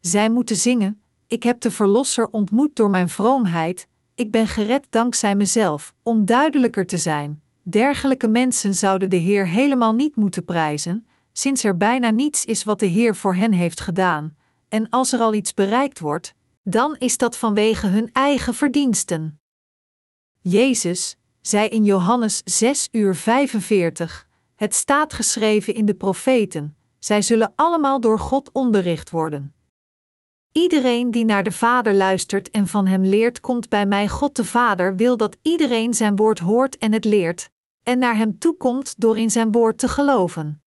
Zij 0.00 0.30
moeten 0.30 0.56
zingen: 0.56 1.02
Ik 1.26 1.42
heb 1.42 1.60
de 1.60 1.70
Verlosser 1.70 2.28
ontmoet 2.30 2.76
door 2.76 2.90
mijn 2.90 3.08
vroomheid, 3.08 3.88
ik 4.14 4.30
ben 4.30 4.46
gered 4.46 4.86
dankzij 4.90 5.34
mezelf, 5.34 5.94
om 6.02 6.24
duidelijker 6.24 6.86
te 6.86 6.98
zijn. 6.98 7.42
Dergelijke 7.62 8.28
mensen 8.28 8.74
zouden 8.74 9.10
de 9.10 9.16
Heer 9.16 9.48
helemaal 9.48 9.94
niet 9.94 10.16
moeten 10.16 10.44
prijzen, 10.44 11.06
sinds 11.32 11.64
er 11.64 11.76
bijna 11.76 12.10
niets 12.10 12.44
is 12.44 12.64
wat 12.64 12.78
de 12.78 12.86
Heer 12.86 13.16
voor 13.16 13.34
hen 13.34 13.52
heeft 13.52 13.80
gedaan, 13.80 14.36
en 14.68 14.88
als 14.88 15.12
er 15.12 15.20
al 15.20 15.34
iets 15.34 15.54
bereikt 15.54 15.98
wordt, 15.98 16.34
dan 16.62 16.96
is 16.96 17.16
dat 17.16 17.36
vanwege 17.36 17.86
hun 17.86 18.12
eigen 18.12 18.54
verdiensten. 18.54 19.40
Jezus 20.40 21.16
zei 21.48 21.68
in 21.68 21.84
Johannes 21.84 22.42
6 22.44 22.88
uur 22.92 23.14
45, 23.14 24.28
het 24.54 24.74
staat 24.74 25.12
geschreven 25.12 25.74
in 25.74 25.84
de 25.84 25.94
profeten, 25.94 26.76
zij 26.98 27.22
zullen 27.22 27.52
allemaal 27.56 28.00
door 28.00 28.18
God 28.18 28.52
onderricht 28.52 29.10
worden. 29.10 29.54
Iedereen 30.52 31.10
die 31.10 31.24
naar 31.24 31.42
de 31.42 31.52
Vader 31.52 31.94
luistert 31.94 32.50
en 32.50 32.66
van 32.66 32.86
Hem 32.86 33.04
leert, 33.04 33.40
komt 33.40 33.68
bij 33.68 33.86
mij. 33.86 34.08
God 34.08 34.36
de 34.36 34.44
Vader 34.44 34.96
wil 34.96 35.16
dat 35.16 35.36
iedereen 35.42 35.94
Zijn 35.94 36.16
woord 36.16 36.38
hoort 36.38 36.78
en 36.78 36.92
het 36.92 37.04
leert, 37.04 37.50
en 37.82 37.98
naar 37.98 38.16
Hem 38.16 38.38
toekomt 38.38 39.00
door 39.00 39.18
in 39.18 39.30
Zijn 39.30 39.52
woord 39.52 39.78
te 39.78 39.88
geloven. 39.88 40.62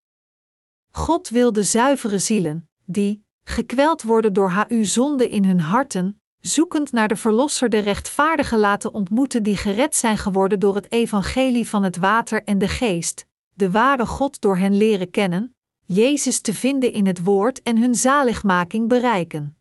God 0.92 1.30
wil 1.30 1.54
de 1.54 1.64
zuivere 1.64 2.20
zielen, 2.20 2.70
die, 2.86 3.24
gekweld 3.44 4.04
worden 4.04 4.34
door 4.34 4.52
HU 4.52 4.86
zonde 4.86 5.30
in 5.30 5.46
hun 5.46 5.60
harten, 5.60 6.19
zoekend 6.42 6.92
naar 6.92 7.08
de 7.08 7.16
Verlosser 7.16 7.70
de 7.70 7.80
rechtvaardige 7.80 8.58
laten 8.58 8.94
ontmoeten 8.94 9.44
die 9.44 9.58
gered 9.58 9.96
zijn 9.96 10.18
geworden 10.18 10.60
door 10.60 10.76
het 10.76 10.92
evangelie 10.92 11.68
van 11.68 11.84
het 11.84 11.98
water 11.98 12.44
en 12.44 12.58
de 12.58 12.68
geest, 12.68 13.26
de 13.54 13.72
ware 13.72 14.06
God 14.06 14.42
door 14.42 14.58
hen 14.58 14.78
leren 14.78 15.10
kennen, 15.10 15.56
Jezus 15.86 16.42
te 16.42 16.54
vinden 16.54 16.92
in 16.92 17.08
het 17.08 17.24
woord 17.24 17.62
en 17.62 17.78
hun 17.78 17.96
zaligmaking 17.96 18.88
bereiken. 18.88 19.58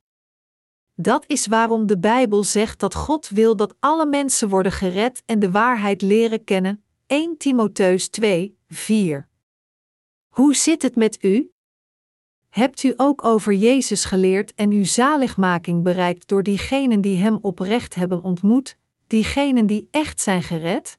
Dat 0.95 1.25
is 1.27 1.47
waarom 1.47 1.87
de 1.87 1.99
Bijbel 1.99 2.45
zegt 2.45 2.81
dat 2.81 2.95
God 2.95 3.29
wil 3.29 3.57
dat 3.57 3.75
alle 3.81 4.07
mensen 4.07 4.49
worden 4.49 4.73
gered 4.73 5.23
en 5.27 5.39
de 5.39 5.51
waarheid 5.51 6.03
leren 6.03 6.45
kennen. 6.45 6.83
1 7.07 7.37
Timotheus 7.37 8.09
2, 8.09 8.59
4. 8.69 9.29
Hoe 10.29 10.55
zit 10.55 10.83
het 10.83 10.97
met 10.97 11.25
u? 11.25 11.51
Hebt 12.49 12.83
u 12.83 12.95
ook 12.97 13.25
over 13.25 13.53
Jezus 13.53 14.05
geleerd 14.05 14.55
en 14.55 14.71
uw 14.71 14.85
zaligmaking 14.85 15.83
bereikt 15.83 16.29
door 16.29 16.43
diegenen 16.43 17.01
die 17.01 17.17
Hem 17.17 17.39
oprecht 17.41 17.95
hebben 17.95 18.23
ontmoet, 18.23 18.77
diegenen 19.07 19.67
die 19.67 19.89
echt 19.91 20.21
zijn 20.21 20.43
gered? 20.43 20.99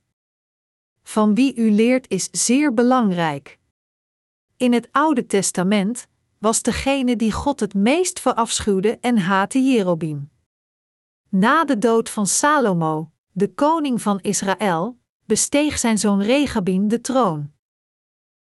Van 1.04 1.36
wie 1.36 1.56
u 1.56 1.72
leert 1.72 2.10
is 2.10 2.30
zeer 2.32 2.74
belangrijk. 2.74 3.60
In 4.58 4.74
het 4.74 4.88
Oude 4.92 5.26
Testament 5.26 6.08
was 6.38 6.62
degene 6.62 7.16
die 7.16 7.32
God 7.32 7.60
het 7.60 7.74
meest 7.74 8.20
verafschuwde 8.20 8.98
en 9.00 9.18
haatte 9.18 9.60
Jerobim. 9.64 10.30
Na 11.30 11.66
de 11.66 11.78
dood 11.78 12.10
van 12.10 12.28
Salomo, 12.28 13.12
de 13.32 13.54
koning 13.54 14.02
van 14.02 14.20
Israël, 14.20 14.98
besteeg 15.26 15.78
zijn 15.78 15.98
zoon 15.98 16.22
Regabim 16.22 16.88
de 16.88 17.02
troon. 17.02 17.52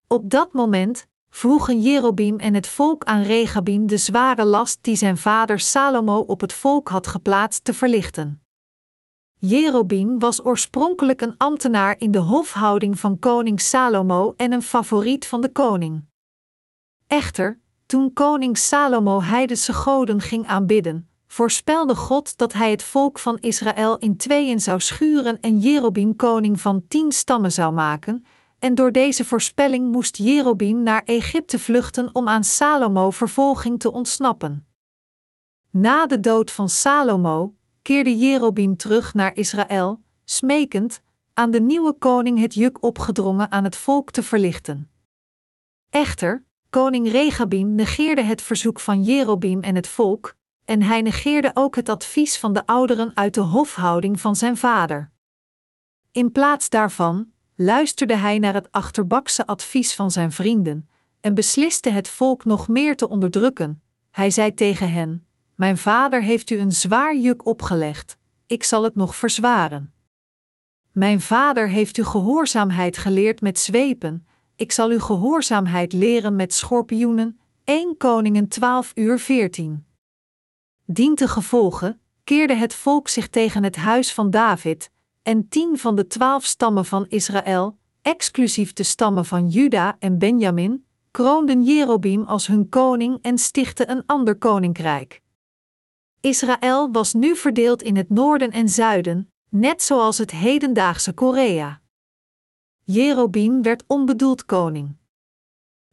Op 0.08 0.30
dat 0.30 0.54
moment 0.54 1.08
vroegen 1.36 1.82
Jerobim 1.82 2.40
en 2.40 2.54
het 2.54 2.68
volk 2.68 3.04
aan 3.04 3.22
Regabim 3.22 3.88
de 3.88 3.98
zware 3.98 4.46
last 4.46 4.78
die 4.82 4.96
zijn 4.96 5.18
vader 5.18 5.60
Salomo 5.60 6.18
op 6.20 6.42
het 6.42 6.54
volk 6.54 6.90
had 6.90 7.08
geplaatst 7.08 7.64
te 7.64 7.74
verlichten. 7.74 8.42
Jerobim 9.40 10.20
was 10.20 10.46
oorspronkelijk 10.46 11.22
een 11.22 11.38
ambtenaar 11.38 11.96
in 11.98 12.12
de 12.12 12.20
hofhouding 12.20 13.00
van 13.00 13.20
koning 13.20 13.62
Salomo 13.62 14.34
en 14.38 14.52
een 14.52 14.62
favoriet 14.62 15.28
van 15.28 15.42
de 15.42 15.52
koning. 15.52 16.06
Echter, 17.08 17.60
toen 17.86 18.14
koning 18.14 18.58
Salomo 18.58 19.22
heidense 19.22 19.74
goden 19.74 20.22
ging 20.22 20.48
aanbidden, 20.48 21.10
voorspelde 21.28 21.96
God 21.96 22.38
dat 22.38 22.54
hij 22.54 22.72
het 22.72 22.84
volk 22.84 23.20
van 23.20 23.38
Israël 23.40 23.98
in 23.98 24.18
tweeën 24.18 24.60
zou 24.60 24.80
schuren 24.80 25.40
en 25.40 25.60
Jerobim 25.60 26.16
koning 26.16 26.62
van 26.62 26.84
tien 26.88 27.12
stammen 27.12 27.52
zou 27.52 27.74
maken, 27.74 28.26
en 28.64 28.76
door 28.76 28.92
deze 28.92 29.26
voorspelling 29.26 29.92
moest 29.92 30.18
Jerobim 30.18 30.84
naar 30.84 31.04
Egypte 31.06 31.60
vluchten 31.60 32.10
om 32.16 32.28
aan 32.28 32.44
Salomo 32.44 33.10
vervolging 33.10 33.80
te 33.80 33.92
ontsnappen. 33.92 34.68
Na 35.70 36.06
de 36.06 36.20
dood 36.20 36.52
van 36.52 36.70
Salomo 36.70 37.56
keerde 37.82 38.18
Jerobim 38.18 38.78
terug 38.78 39.14
naar 39.14 39.36
Israël, 39.36 40.02
smekend 40.24 41.02
aan 41.34 41.52
de 41.52 41.62
nieuwe 41.62 41.94
koning 41.94 42.40
het 42.40 42.54
juk 42.54 42.84
opgedrongen 42.84 43.52
aan 43.52 43.64
het 43.64 43.76
volk 43.76 44.12
te 44.12 44.24
verlichten. 44.24 44.92
Echter, 45.90 46.46
koning 46.70 47.12
Regabim 47.12 47.76
negeerde 47.76 48.22
het 48.22 48.42
verzoek 48.42 48.80
van 48.80 49.04
Jerobim 49.04 49.62
en 49.62 49.76
het 49.76 49.88
volk, 49.88 50.36
en 50.66 50.82
hij 50.82 51.02
negeerde 51.02 51.52
ook 51.54 51.76
het 51.76 51.90
advies 51.90 52.40
van 52.40 52.54
de 52.54 52.66
ouderen 52.66 53.12
uit 53.16 53.34
de 53.34 53.42
hofhouding 53.42 54.22
van 54.22 54.36
zijn 54.36 54.58
vader. 54.58 55.12
In 56.12 56.32
plaats 56.32 56.70
daarvan 56.70 57.33
luisterde 57.56 58.16
hij 58.16 58.40
naar 58.40 58.54
het 58.54 58.72
achterbakse 58.72 59.46
advies 59.46 59.96
van 59.96 60.12
zijn 60.12 60.32
vrienden 60.32 60.90
en 61.22 61.34
besliste 61.34 61.90
het 61.90 62.08
volk 62.08 62.46
nog 62.46 62.68
meer 62.68 62.96
te 62.96 63.10
onderdrukken. 63.10 63.82
Hij 64.12 64.30
zei 64.30 64.54
tegen 64.54 64.92
hen: 64.92 65.26
Mijn 65.56 65.78
vader 65.78 66.22
heeft 66.22 66.50
u 66.50 66.58
een 66.58 66.72
zwaar 66.72 67.16
juk 67.16 67.46
opgelegd, 67.46 68.18
ik 68.48 68.64
zal 68.64 68.84
het 68.84 68.96
nog 68.96 69.16
verzwaren. 69.16 69.94
Mijn 70.92 71.22
vader 71.22 71.70
heeft 71.70 71.98
u 71.98 72.04
gehoorzaamheid 72.04 72.98
geleerd 72.98 73.42
met 73.42 73.60
zwepen, 73.60 74.28
ik 74.56 74.72
zal 74.72 74.92
u 74.92 75.00
gehoorzaamheid 75.00 75.94
leren 75.94 76.36
met 76.36 76.54
schorpioenen. 76.54 77.38
1 77.64 77.98
Koningen 77.98 78.48
12 78.48 78.92
uur 78.96 79.20
14. 79.20 79.86
Dient 80.86 81.20
de 81.20 81.28
gevolgen, 81.28 82.02
keerde 82.24 82.54
het 82.54 82.74
volk 82.74 83.08
zich 83.08 83.28
tegen 83.30 83.64
het 83.64 83.76
huis 83.76 84.14
van 84.14 84.30
David, 84.30 84.92
en 85.24 85.48
tien 85.50 85.78
van 85.78 85.96
de 85.96 86.08
twaalf 86.08 86.46
stammen 86.46 86.86
van 86.86 87.06
Israël, 87.08 87.78
exclusief 88.02 88.74
de 88.74 88.84
stammen 88.84 89.26
van 89.26 89.48
Juda 89.48 89.96
en 90.00 90.18
Benjamin, 90.18 90.86
kroonden 91.12 91.64
Jerobeam 91.64 92.24
als 92.24 92.48
hun 92.48 92.70
koning 92.70 93.20
en 93.22 93.38
stichtten 93.38 93.90
een 93.90 94.04
ander 94.06 94.38
koninkrijk. 94.38 95.22
Israël 96.22 96.92
was 96.92 97.14
nu 97.14 97.36
verdeeld 97.36 97.82
in 97.82 97.96
het 97.96 98.10
noorden 98.10 98.52
en 98.52 98.70
zuiden, 98.70 99.32
net 99.50 99.84
zoals 99.84 100.18
het 100.18 100.32
hedendaagse 100.32 101.14
Korea. 101.14 101.82
Jerobeam 102.84 103.62
werd 103.62 103.84
onbedoeld 103.88 104.46
koning. 104.46 104.96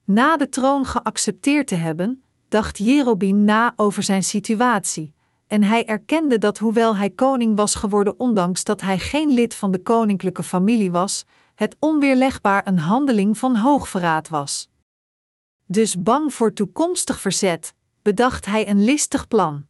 Na 0.04 0.36
de 0.36 0.48
troon 0.48 0.84
geaccepteerd 0.86 1.66
te 1.66 1.74
hebben, 1.74 2.24
dacht 2.48 2.78
Jerobeam 2.78 3.44
na 3.44 3.72
over 3.76 4.02
zijn 4.02 4.22
situatie, 4.22 5.14
en 5.50 5.62
hij 5.62 5.86
erkende 5.86 6.38
dat 6.38 6.58
hoewel 6.58 6.96
hij 6.96 7.10
koning 7.10 7.56
was 7.56 7.74
geworden 7.74 8.18
ondanks 8.18 8.64
dat 8.64 8.80
hij 8.80 8.98
geen 8.98 9.30
lid 9.30 9.54
van 9.54 9.70
de 9.70 9.82
koninklijke 9.82 10.42
familie 10.42 10.90
was, 10.90 11.24
het 11.54 11.76
onweerlegbaar 11.78 12.66
een 12.66 12.78
handeling 12.78 13.38
van 13.38 13.56
hoogverraad 13.56 14.28
was. 14.28 14.68
Dus 15.66 16.02
bang 16.02 16.34
voor 16.34 16.52
toekomstig 16.52 17.20
verzet, 17.20 17.74
bedacht 18.02 18.46
hij 18.46 18.68
een 18.68 18.84
listig 18.84 19.28
plan. 19.28 19.66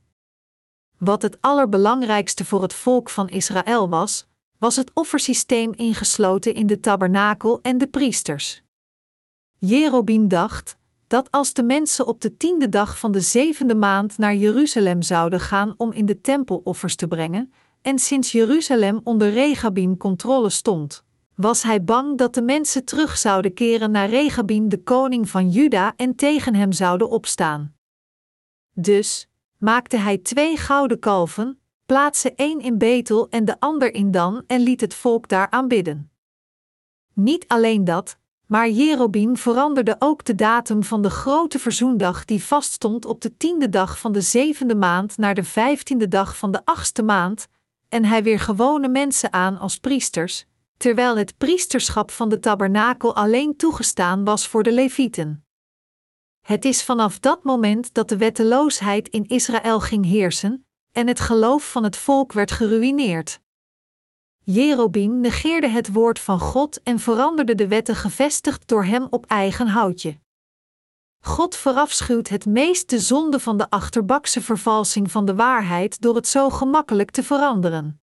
Wat 0.98 1.22
het 1.22 1.40
allerbelangrijkste 1.40 2.44
voor 2.44 2.62
het 2.62 2.74
volk 2.74 3.10
van 3.10 3.28
Israël 3.28 3.88
was, 3.88 4.26
was 4.58 4.76
het 4.76 4.90
offersysteem 4.94 5.72
ingesloten 5.72 6.54
in 6.54 6.66
de 6.66 6.80
tabernakel 6.80 7.58
en 7.62 7.78
de 7.78 7.86
priesters. 7.86 8.62
Jerobeam 9.58 10.28
dacht 10.28 10.78
dat 11.10 11.30
als 11.30 11.52
de 11.52 11.62
mensen 11.62 12.06
op 12.06 12.20
de 12.20 12.36
tiende 12.36 12.68
dag 12.68 12.98
van 12.98 13.12
de 13.12 13.20
zevende 13.20 13.74
maand 13.74 14.18
naar 14.18 14.34
Jeruzalem 14.34 15.02
zouden 15.02 15.40
gaan 15.40 15.74
om 15.76 15.92
in 15.92 16.06
de 16.06 16.20
tempel 16.20 16.60
offers 16.64 16.96
te 16.96 17.08
brengen, 17.08 17.52
en 17.82 17.98
sinds 17.98 18.32
Jeruzalem 18.32 19.00
onder 19.04 19.30
Regabim 19.30 19.96
controle 19.96 20.50
stond, 20.50 21.04
was 21.34 21.62
hij 21.62 21.84
bang 21.84 22.18
dat 22.18 22.34
de 22.34 22.42
mensen 22.42 22.84
terug 22.84 23.16
zouden 23.18 23.54
keren 23.54 23.90
naar 23.90 24.08
Regabim, 24.08 24.68
de 24.68 24.82
koning 24.82 25.28
van 25.28 25.48
Juda, 25.48 25.92
en 25.96 26.14
tegen 26.14 26.54
hem 26.54 26.72
zouden 26.72 27.10
opstaan. 27.10 27.74
Dus 28.72 29.28
maakte 29.58 29.96
hij 29.96 30.18
twee 30.18 30.56
gouden 30.56 30.98
kalven, 30.98 31.60
plaatste 31.86 32.34
één 32.34 32.60
in 32.60 32.78
Betel 32.78 33.28
en 33.28 33.44
de 33.44 33.60
ander 33.60 33.94
in 33.94 34.10
Dan 34.10 34.44
en 34.46 34.60
liet 34.60 34.80
het 34.80 34.94
volk 34.94 35.28
daar 35.28 35.50
aanbidden. 35.50 36.10
Niet 37.14 37.48
alleen 37.48 37.84
dat, 37.84 38.18
maar 38.50 38.68
Jerobeam 38.68 39.36
veranderde 39.36 39.96
ook 39.98 40.24
de 40.24 40.34
datum 40.34 40.82
van 40.82 41.02
de 41.02 41.10
grote 41.10 41.58
verzoendag 41.58 42.24
die 42.24 42.44
vaststond 42.44 43.04
op 43.04 43.20
de 43.20 43.36
tiende 43.36 43.68
dag 43.68 43.98
van 43.98 44.12
de 44.12 44.20
zevende 44.20 44.74
maand 44.74 45.16
naar 45.16 45.34
de 45.34 45.44
vijftiende 45.44 46.08
dag 46.08 46.36
van 46.36 46.50
de 46.50 46.64
achtste 46.64 47.02
maand, 47.02 47.48
en 47.88 48.04
hij 48.04 48.22
weer 48.22 48.40
gewone 48.40 48.88
mensen 48.88 49.32
aan 49.32 49.58
als 49.58 49.78
priesters, 49.78 50.46
terwijl 50.76 51.16
het 51.16 51.38
priesterschap 51.38 52.10
van 52.10 52.28
de 52.28 52.38
tabernakel 52.38 53.16
alleen 53.16 53.56
toegestaan 53.56 54.24
was 54.24 54.46
voor 54.46 54.62
de 54.62 54.72
Levieten. 54.72 55.44
Het 56.46 56.64
is 56.64 56.82
vanaf 56.82 57.18
dat 57.18 57.44
moment 57.44 57.94
dat 57.94 58.08
de 58.08 58.16
wetteloosheid 58.16 59.08
in 59.08 59.26
Israël 59.26 59.80
ging 59.80 60.04
heersen 60.04 60.66
en 60.92 61.06
het 61.06 61.20
geloof 61.20 61.70
van 61.70 61.84
het 61.84 61.96
volk 61.96 62.32
werd 62.32 62.50
geruïneerd. 62.50 63.40
Jerobeam 64.44 65.20
negeerde 65.20 65.68
het 65.68 65.92
woord 65.92 66.18
van 66.18 66.40
God 66.40 66.82
en 66.82 66.98
veranderde 66.98 67.54
de 67.54 67.68
wetten 67.68 67.96
gevestigd 67.96 68.68
door 68.68 68.84
hem 68.84 69.06
op 69.10 69.26
eigen 69.26 69.66
houtje. 69.66 70.18
God 71.20 71.56
verafschuwt 71.56 72.28
het 72.28 72.46
meest 72.46 72.90
de 72.90 72.98
zonde 72.98 73.40
van 73.40 73.56
de 73.56 73.70
achterbakse 73.70 74.42
vervalsing 74.42 75.10
van 75.10 75.24
de 75.24 75.34
waarheid 75.34 76.00
door 76.00 76.14
het 76.14 76.28
zo 76.28 76.50
gemakkelijk 76.50 77.10
te 77.10 77.22
veranderen. 77.22 78.00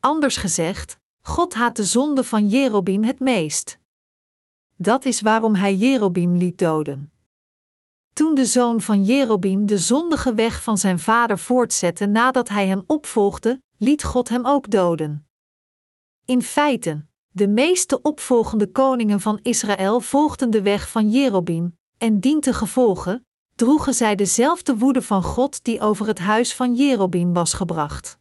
Anders 0.00 0.36
gezegd, 0.36 0.98
God 1.20 1.54
haat 1.54 1.76
de 1.76 1.84
zonde 1.84 2.24
van 2.24 2.48
Jerobeam 2.48 3.04
het 3.04 3.20
meest. 3.20 3.78
Dat 4.76 5.04
is 5.04 5.20
waarom 5.20 5.54
hij 5.54 5.74
Jerobeam 5.74 6.36
liet 6.36 6.58
doden. 6.58 7.12
Toen 8.12 8.34
de 8.34 8.46
zoon 8.46 8.80
van 8.80 9.04
Jerobeam 9.04 9.66
de 9.66 9.78
zondige 9.78 10.34
weg 10.34 10.62
van 10.62 10.78
zijn 10.78 10.98
vader 10.98 11.38
voortzette 11.38 12.06
nadat 12.06 12.48
hij 12.48 12.66
hem 12.66 12.82
opvolgde, 12.86 13.62
liet 13.76 14.04
God 14.04 14.28
hem 14.28 14.46
ook 14.46 14.70
doden. 14.70 15.26
In 16.32 16.42
feite, 16.42 17.04
de 17.30 17.48
meeste 17.48 18.02
opvolgende 18.02 18.66
koningen 18.66 19.20
van 19.20 19.38
Israël 19.42 20.00
volgden 20.00 20.50
de 20.50 20.62
weg 20.62 20.90
van 20.90 21.10
Jerobeam, 21.10 21.78
en 21.98 22.20
dientengevolge 22.20 23.24
droegen 23.54 23.94
zij 23.94 24.14
dezelfde 24.14 24.76
woede 24.76 25.02
van 25.02 25.22
God 25.22 25.64
die 25.64 25.80
over 25.80 26.06
het 26.06 26.18
huis 26.18 26.54
van 26.54 26.74
Jerobeam 26.74 27.32
was 27.32 27.52
gebracht. 27.52 28.18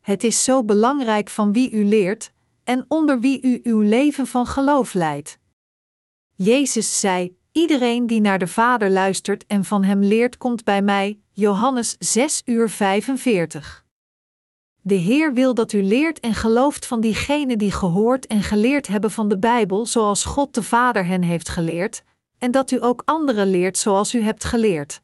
Het 0.00 0.24
is 0.24 0.44
zo 0.44 0.64
belangrijk 0.64 1.28
van 1.28 1.52
wie 1.52 1.70
u 1.70 1.84
leert 1.84 2.32
en 2.64 2.84
onder 2.88 3.20
wie 3.20 3.42
u 3.42 3.60
uw 3.62 3.80
leven 3.80 4.26
van 4.26 4.46
geloof 4.46 4.94
leidt. 4.94 5.38
Jezus 6.34 7.00
zei: 7.00 7.36
Iedereen 7.52 8.06
die 8.06 8.20
naar 8.20 8.38
de 8.38 8.48
Vader 8.48 8.90
luistert 8.90 9.46
en 9.46 9.64
van 9.64 9.84
hem 9.84 10.02
leert, 10.02 10.36
komt 10.36 10.64
bij 10.64 10.82
mij. 10.82 11.20
Johannes 11.32 11.96
6 11.98 12.42
uur 12.44 12.70
45. 12.70 13.81
De 14.84 14.94
Heer 14.94 15.34
wil 15.34 15.54
dat 15.54 15.72
u 15.72 15.82
leert 15.82 16.20
en 16.20 16.34
gelooft 16.34 16.86
van 16.86 17.00
diegenen 17.00 17.58
die 17.58 17.70
gehoord 17.70 18.26
en 18.26 18.42
geleerd 18.42 18.86
hebben 18.86 19.10
van 19.10 19.28
de 19.28 19.38
Bijbel, 19.38 19.86
zoals 19.86 20.24
God 20.24 20.54
de 20.54 20.62
Vader 20.62 21.06
hen 21.06 21.22
heeft 21.22 21.48
geleerd, 21.48 22.04
en 22.38 22.50
dat 22.50 22.70
u 22.70 22.82
ook 22.82 23.02
anderen 23.04 23.50
leert 23.50 23.78
zoals 23.78 24.14
u 24.14 24.22
hebt 24.22 24.44
geleerd. 24.44 25.02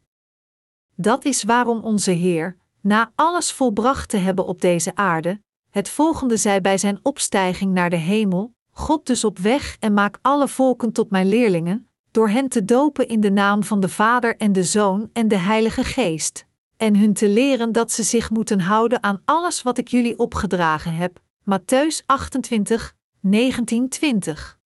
Dat 0.95 1.25
is 1.25 1.43
waarom 1.43 1.83
onze 1.83 2.11
Heer, 2.11 2.57
na 2.81 3.13
alles 3.15 3.53
volbracht 3.53 4.09
te 4.09 4.17
hebben 4.17 4.47
op 4.47 4.61
deze 4.61 4.95
aarde, 4.95 5.41
het 5.71 5.89
volgende 5.89 6.37
zei 6.37 6.61
bij 6.61 6.79
zijn 6.79 6.99
opstijging 7.03 7.73
naar 7.73 7.91
de 7.91 7.97
hemel: 7.97 8.55
God 8.71 9.07
dus 9.07 9.25
op 9.25 9.39
weg 9.39 9.77
en 9.81 9.95
maak 9.95 10.19
alle 10.23 10.49
volken 10.49 10.93
tot 10.93 11.11
mijn 11.11 11.29
leerlingen, 11.29 11.89
door 12.11 12.29
hen 12.29 12.49
te 12.49 12.65
dopen 12.65 13.09
in 13.09 13.21
de 13.21 13.31
naam 13.31 13.63
van 13.65 13.81
de 13.81 13.89
Vader 13.89 14.37
en 14.37 14.53
de 14.53 14.65
Zoon 14.65 15.11
en 15.13 15.29
de 15.29 15.39
Heilige 15.39 15.85
Geest 15.85 16.48
en 16.79 16.97
hun 16.97 17.13
te 17.13 17.29
leren 17.29 17.73
dat 17.73 17.93
ze 17.93 18.03
zich 18.03 18.31
moeten 18.31 18.61
houden 18.61 19.03
aan 19.03 19.23
alles 19.25 19.63
wat 19.63 19.79
ik 19.79 19.89
jullie 19.89 20.19
opgedragen 20.19 20.95
heb. 20.95 21.21
Matthäus 21.41 22.07
28, 22.07 22.95
19, 23.21 23.89
20. 23.89 24.59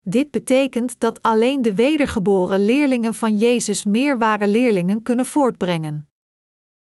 Dit 0.00 0.30
betekent 0.30 1.00
dat 1.00 1.22
alleen 1.22 1.62
de 1.62 1.74
wedergeboren 1.74 2.64
leerlingen 2.64 3.14
van 3.14 3.38
Jezus 3.38 3.84
meer 3.84 4.18
ware 4.18 4.48
leerlingen 4.48 5.02
kunnen 5.02 5.26
voortbrengen. 5.26 6.08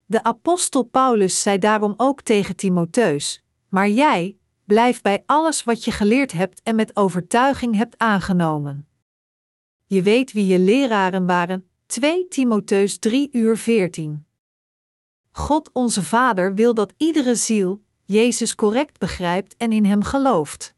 De 0.06 0.24
apostel 0.24 0.84
Paulus 0.84 1.42
zei 1.42 1.58
daarom 1.58 1.94
ook 1.98 2.22
tegen 2.22 2.56
Timotheus: 2.56 3.44
Maar 3.70 3.90
jij, 3.90 4.38
blijf 4.66 5.02
bij 5.02 5.24
alles 5.26 5.64
wat 5.64 5.84
je 5.84 5.92
geleerd 5.92 6.32
hebt 6.32 6.62
en 6.64 6.76
met 6.76 6.96
overtuiging 6.96 7.76
hebt 7.76 7.98
aangenomen. 7.98 8.88
Je 9.86 10.02
weet 10.02 10.32
wie 10.32 10.46
je 10.46 10.60
leraren 10.60 11.26
waren, 11.26 11.70
2 11.88 12.28
Timotheus 12.28 12.98
3 13.00 13.30
uur 13.32 13.58
14. 13.58 14.26
God 15.32 15.69
onze 15.74 16.04
Vader 16.04 16.56
wil 16.56 16.74
dat 16.74 16.93
iedere 16.98 17.36
ziel 17.36 17.84
Jezus 18.04 18.56
correct 18.56 19.00
begrijpt 19.00 19.58
en 19.58 19.71
in 19.71 19.86
Hem 19.86 20.04
gelooft. 20.04 20.74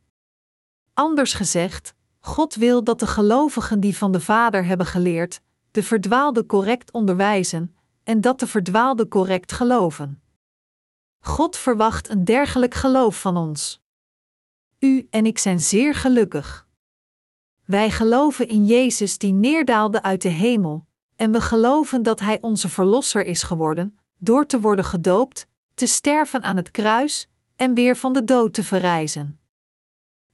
Anders 0.94 1.34
gezegd, 1.34 1.94
God 2.20 2.56
wil 2.56 2.84
dat 2.84 3.00
de 3.00 3.08
gelovigen 3.08 3.80
die 3.80 3.98
van 3.98 4.12
de 4.12 4.20
Vader 4.20 4.66
hebben 4.66 4.86
geleerd, 4.86 5.42
de 5.72 5.84
verdwaalde 5.84 6.46
correct 6.46 6.92
onderwijzen 6.92 7.76
en 8.04 8.22
dat 8.22 8.40
de 8.40 8.48
verdwaalde 8.48 9.08
correct 9.08 9.52
geloven. 9.52 10.22
God 11.20 11.58
verwacht 11.58 12.10
een 12.10 12.26
dergelijk 12.26 12.74
geloof 12.74 13.22
van 13.22 13.38
ons. 13.38 13.82
U 14.80 15.08
en 15.10 15.26
ik 15.26 15.38
zijn 15.38 15.60
zeer 15.60 15.96
gelukkig. 15.96 16.68
Wij 17.66 17.92
geloven 17.92 18.48
in 18.48 18.66
Jezus 18.66 19.18
die 19.18 19.34
neerdaalde 19.34 20.02
uit 20.02 20.22
de 20.22 20.30
hemel, 20.30 20.87
en 21.18 21.32
we 21.32 21.42
geloven 21.42 22.04
dat 22.04 22.20
Hij 22.20 22.38
onze 22.42 22.70
Verlosser 22.70 23.26
is 23.26 23.44
geworden, 23.44 24.00
door 24.18 24.46
te 24.46 24.60
worden 24.60 24.86
gedoopt, 24.86 25.48
te 25.74 25.86
sterven 25.86 26.44
aan 26.44 26.56
het 26.56 26.72
kruis 26.72 27.28
en 27.56 27.74
weer 27.74 27.96
van 27.96 28.14
de 28.14 28.24
dood 28.24 28.54
te 28.54 28.64
verrijzen. 28.64 29.40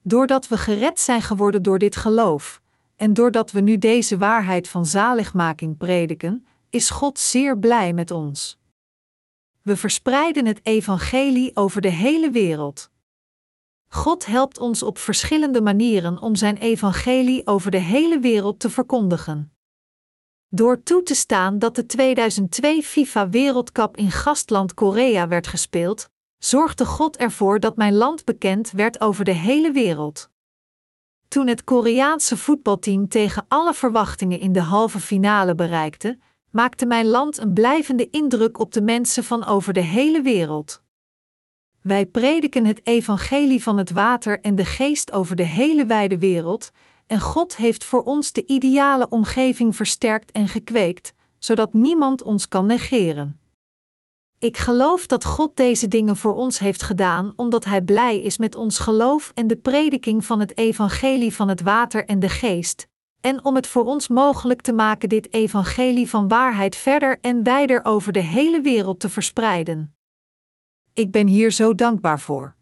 Doordat 0.02 0.48
we 0.48 0.58
gered 0.58 1.00
zijn 1.00 1.22
geworden 1.22 1.64
door 1.64 1.80
dit 1.80 1.96
geloof, 1.96 2.62
en 2.96 3.14
doordat 3.14 3.52
we 3.52 3.60
nu 3.60 3.78
deze 3.78 4.18
waarheid 4.18 4.68
van 4.68 4.86
zaligmaking 4.86 5.78
prediken, 5.78 6.46
is 6.70 6.90
God 6.90 7.20
zeer 7.20 7.60
blij 7.60 7.94
met 7.94 8.12
ons. 8.12 8.58
We 9.62 9.78
verspreiden 9.78 10.46
het 10.46 10.60
evangelie 10.64 11.56
over 11.56 11.82
de 11.82 11.90
hele 11.90 12.32
wereld. 12.32 12.92
God 13.88 14.26
helpt 14.26 14.58
ons 14.58 14.84
op 14.84 14.98
verschillende 14.98 15.62
manieren 15.62 16.22
om 16.22 16.36
zijn 16.36 16.58
evangelie 16.58 17.48
over 17.48 17.72
de 17.72 17.78
hele 17.78 18.20
wereld 18.20 18.60
te 18.60 18.70
verkondigen. 18.70 19.53
Door 20.56 20.84
toe 20.84 21.04
te 21.04 21.16
staan 21.16 21.60
dat 21.60 21.76
de 21.76 21.86
2002 21.86 22.84
FIFA 22.84 23.30
Wereldcup 23.30 23.98
in 23.98 24.12
gastland 24.12 24.74
Korea 24.74 25.28
werd 25.28 25.48
gespeeld, 25.48 26.10
zorgde 26.38 26.86
God 26.86 27.18
ervoor 27.18 27.60
dat 27.60 27.76
mijn 27.76 27.94
land 27.94 28.26
bekend 28.26 28.72
werd 28.72 29.02
over 29.02 29.26
de 29.26 29.32
hele 29.32 29.72
wereld. 29.72 30.30
Toen 31.28 31.48
het 31.48 31.64
Koreaanse 31.64 32.38
voetbalteam 32.38 33.08
tegen 33.08 33.46
alle 33.48 33.74
verwachtingen 33.74 34.40
in 34.40 34.52
de 34.52 34.62
halve 34.62 35.00
finale 35.00 35.56
bereikte, 35.56 36.18
maakte 36.52 36.86
mijn 36.86 37.08
land 37.08 37.38
een 37.38 37.54
blijvende 37.54 38.10
indruk 38.10 38.60
op 38.60 38.74
de 38.74 38.82
mensen 38.82 39.24
van 39.24 39.46
over 39.46 39.74
de 39.74 39.82
hele 39.82 40.22
wereld. 40.22 40.82
Wij 41.82 42.06
prediken 42.06 42.66
het 42.66 42.82
evangelie 42.84 43.64
van 43.64 43.78
het 43.78 43.92
water 43.92 44.40
en 44.42 44.56
de 44.56 44.66
geest 44.66 45.12
over 45.12 45.36
de 45.36 45.46
hele 45.46 45.86
wijde 45.86 46.18
wereld, 46.18 46.72
en 47.14 47.20
God 47.20 47.56
heeft 47.56 47.84
voor 47.84 48.04
ons 48.04 48.32
de 48.32 48.46
ideale 48.46 49.10
omgeving 49.10 49.76
versterkt 49.76 50.32
en 50.32 50.48
gekweekt, 50.48 51.14
zodat 51.40 51.74
niemand 51.74 52.24
ons 52.24 52.48
kan 52.48 52.66
negeren. 52.66 53.40
Ik 54.40 54.58
geloof 54.58 55.08
dat 55.08 55.26
God 55.26 55.56
deze 55.56 55.88
dingen 55.88 56.18
voor 56.18 56.36
ons 56.36 56.60
heeft 56.60 56.84
gedaan 56.84 57.34
omdat 57.36 57.66
Hij 57.66 57.82
blij 57.82 58.22
is 58.22 58.38
met 58.38 58.56
ons 58.56 58.80
geloof 58.80 59.32
en 59.34 59.48
de 59.48 59.56
prediking 59.56 60.26
van 60.26 60.40
het 60.40 60.58
evangelie 60.58 61.34
van 61.34 61.48
het 61.48 61.62
water 61.62 62.06
en 62.06 62.20
de 62.20 62.30
geest, 62.30 62.88
en 63.22 63.46
om 63.46 63.56
het 63.56 63.68
voor 63.68 63.86
ons 63.86 64.08
mogelijk 64.08 64.62
te 64.62 64.74
maken 64.74 65.10
dit 65.10 65.34
evangelie 65.34 66.10
van 66.10 66.28
waarheid 66.28 66.76
verder 66.76 67.18
en 67.22 67.44
wijder 67.44 67.86
over 67.86 68.12
de 68.12 68.24
hele 68.24 68.62
wereld 68.62 69.00
te 69.00 69.10
verspreiden. 69.10 69.96
Ik 70.94 71.12
ben 71.12 71.28
hier 71.28 71.52
zo 71.52 71.76
dankbaar 71.76 72.20
voor. 72.20 72.56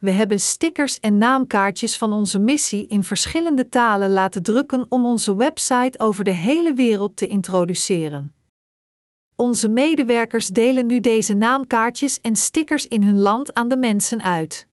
We 0.00 0.10
hebben 0.10 0.40
stickers 0.40 1.00
en 1.00 1.18
naamkaartjes 1.18 1.96
van 1.96 2.12
onze 2.12 2.38
missie 2.38 2.86
in 2.86 3.04
verschillende 3.04 3.68
talen 3.68 4.10
laten 4.10 4.42
drukken 4.42 4.86
om 4.88 5.06
onze 5.06 5.36
website 5.36 5.98
over 5.98 6.24
de 6.24 6.30
hele 6.30 6.74
wereld 6.74 7.16
te 7.16 7.26
introduceren. 7.26 8.34
Onze 9.36 9.68
medewerkers 9.68 10.46
delen 10.46 10.86
nu 10.86 11.00
deze 11.00 11.34
naamkaartjes 11.34 12.20
en 12.20 12.36
stickers 12.36 12.88
in 12.88 13.02
hun 13.02 13.18
land 13.18 13.54
aan 13.54 13.68
de 13.68 13.76
mensen 13.76 14.22
uit. 14.22 14.66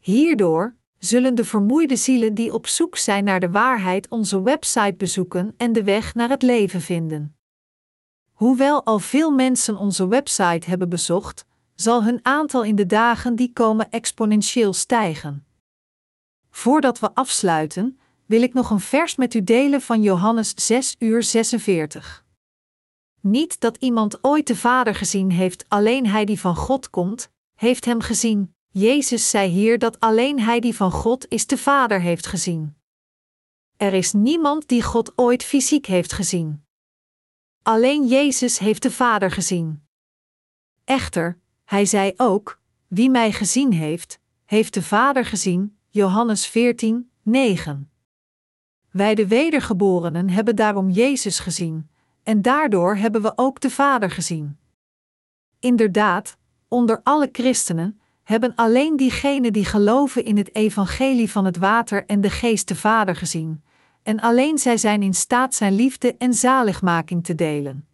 Hierdoor 0.00 0.74
zullen 0.98 1.34
de 1.34 1.44
vermoeide 1.44 1.96
zielen 1.96 2.34
die 2.34 2.52
op 2.52 2.66
zoek 2.66 2.96
zijn 2.96 3.24
naar 3.24 3.40
de 3.40 3.50
waarheid 3.50 4.08
onze 4.08 4.42
website 4.42 4.94
bezoeken 4.96 5.54
en 5.56 5.72
de 5.72 5.84
weg 5.84 6.14
naar 6.14 6.28
het 6.28 6.42
leven 6.42 6.80
vinden. 6.80 7.36
Hoewel 8.32 8.84
al 8.84 8.98
veel 8.98 9.30
mensen 9.30 9.76
onze 9.76 10.08
website 10.08 10.68
hebben 10.68 10.88
bezocht, 10.88 11.44
zal 11.74 12.04
hun 12.04 12.18
aantal 12.22 12.62
in 12.62 12.76
de 12.76 12.86
dagen 12.86 13.36
die 13.36 13.52
komen 13.52 13.90
exponentieel 13.90 14.72
stijgen. 14.72 15.46
Voordat 16.50 16.98
we 16.98 17.14
afsluiten, 17.14 17.98
wil 18.26 18.42
ik 18.42 18.54
nog 18.54 18.70
een 18.70 18.80
vers 18.80 19.16
met 19.16 19.34
u 19.34 19.44
delen 19.44 19.80
van 19.80 20.02
Johannes 20.02 20.52
6 20.66 20.96
uur 20.98 21.22
46. 21.22 22.24
Niet 23.20 23.60
dat 23.60 23.76
iemand 23.76 24.24
ooit 24.24 24.46
de 24.46 24.56
Vader 24.56 24.94
gezien 24.94 25.30
heeft, 25.30 25.64
alleen 25.68 26.06
hij 26.06 26.24
die 26.24 26.40
van 26.40 26.56
God 26.56 26.90
komt, 26.90 27.30
heeft 27.54 27.84
hem 27.84 28.00
gezien. 28.00 28.54
Jezus 28.68 29.30
zei 29.30 29.50
hier 29.50 29.78
dat 29.78 30.00
alleen 30.00 30.40
hij 30.40 30.60
die 30.60 30.74
van 30.74 30.90
God 30.90 31.28
is 31.28 31.46
de 31.46 31.58
Vader 31.58 32.00
heeft 32.00 32.26
gezien. 32.26 32.76
Er 33.76 33.92
is 33.92 34.12
niemand 34.12 34.68
die 34.68 34.82
God 34.82 35.12
ooit 35.18 35.42
fysiek 35.44 35.86
heeft 35.86 36.12
gezien. 36.12 36.64
Alleen 37.62 38.06
Jezus 38.06 38.58
heeft 38.58 38.82
de 38.82 38.90
Vader 38.90 39.30
gezien. 39.30 39.86
Echter, 40.84 41.38
hij 41.64 41.84
zei 41.84 42.12
ook: 42.16 42.60
Wie 42.86 43.10
mij 43.10 43.32
gezien 43.32 43.72
heeft, 43.72 44.20
heeft 44.44 44.74
de 44.74 44.82
Vader 44.82 45.24
gezien. 45.24 45.76
Johannes 45.88 46.46
14, 46.46 47.10
9. 47.22 47.90
Wij 48.90 49.14
de 49.14 49.26
wedergeborenen 49.26 50.30
hebben 50.30 50.56
daarom 50.56 50.90
Jezus 50.90 51.38
gezien, 51.38 51.90
en 52.22 52.42
daardoor 52.42 52.96
hebben 52.96 53.22
we 53.22 53.32
ook 53.36 53.60
de 53.60 53.70
Vader 53.70 54.10
gezien. 54.10 54.58
Inderdaad, 55.58 56.36
onder 56.68 57.00
alle 57.02 57.28
christenen 57.32 58.00
hebben 58.22 58.54
alleen 58.54 58.96
diegenen 58.96 59.52
die 59.52 59.64
geloven 59.64 60.24
in 60.24 60.36
het 60.36 60.54
evangelie 60.54 61.30
van 61.30 61.44
het 61.44 61.56
water 61.56 62.06
en 62.06 62.20
de 62.20 62.30
geest 62.30 62.68
de 62.68 62.76
Vader 62.76 63.16
gezien, 63.16 63.64
en 64.02 64.20
alleen 64.20 64.58
zij 64.58 64.76
zijn 64.76 65.02
in 65.02 65.14
staat 65.14 65.54
zijn 65.54 65.74
liefde 65.74 66.16
en 66.16 66.34
zaligmaking 66.34 67.24
te 67.24 67.34
delen. 67.34 67.88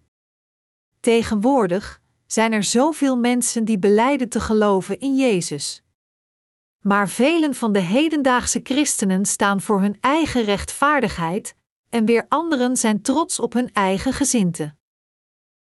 Tegenwoordig 1.01 2.00
zijn 2.33 2.53
er 2.53 2.63
zoveel 2.63 3.17
mensen 3.17 3.65
die 3.65 3.79
beleiden 3.79 4.29
te 4.29 4.41
geloven 4.41 5.01
in 5.01 5.17
Jezus. 5.17 5.83
Maar 6.81 7.09
velen 7.09 7.55
van 7.55 7.73
de 7.73 7.79
hedendaagse 7.79 8.61
christenen 8.63 9.25
staan 9.25 9.61
voor 9.61 9.81
hun 9.81 9.97
eigen 10.01 10.45
rechtvaardigheid, 10.45 11.57
en 11.89 12.05
weer 12.05 12.27
anderen 12.29 12.77
zijn 12.77 13.03
trots 13.03 13.41
op 13.41 13.53
hun 13.53 13.73
eigen 13.73 14.13
gezinte. 14.13 14.75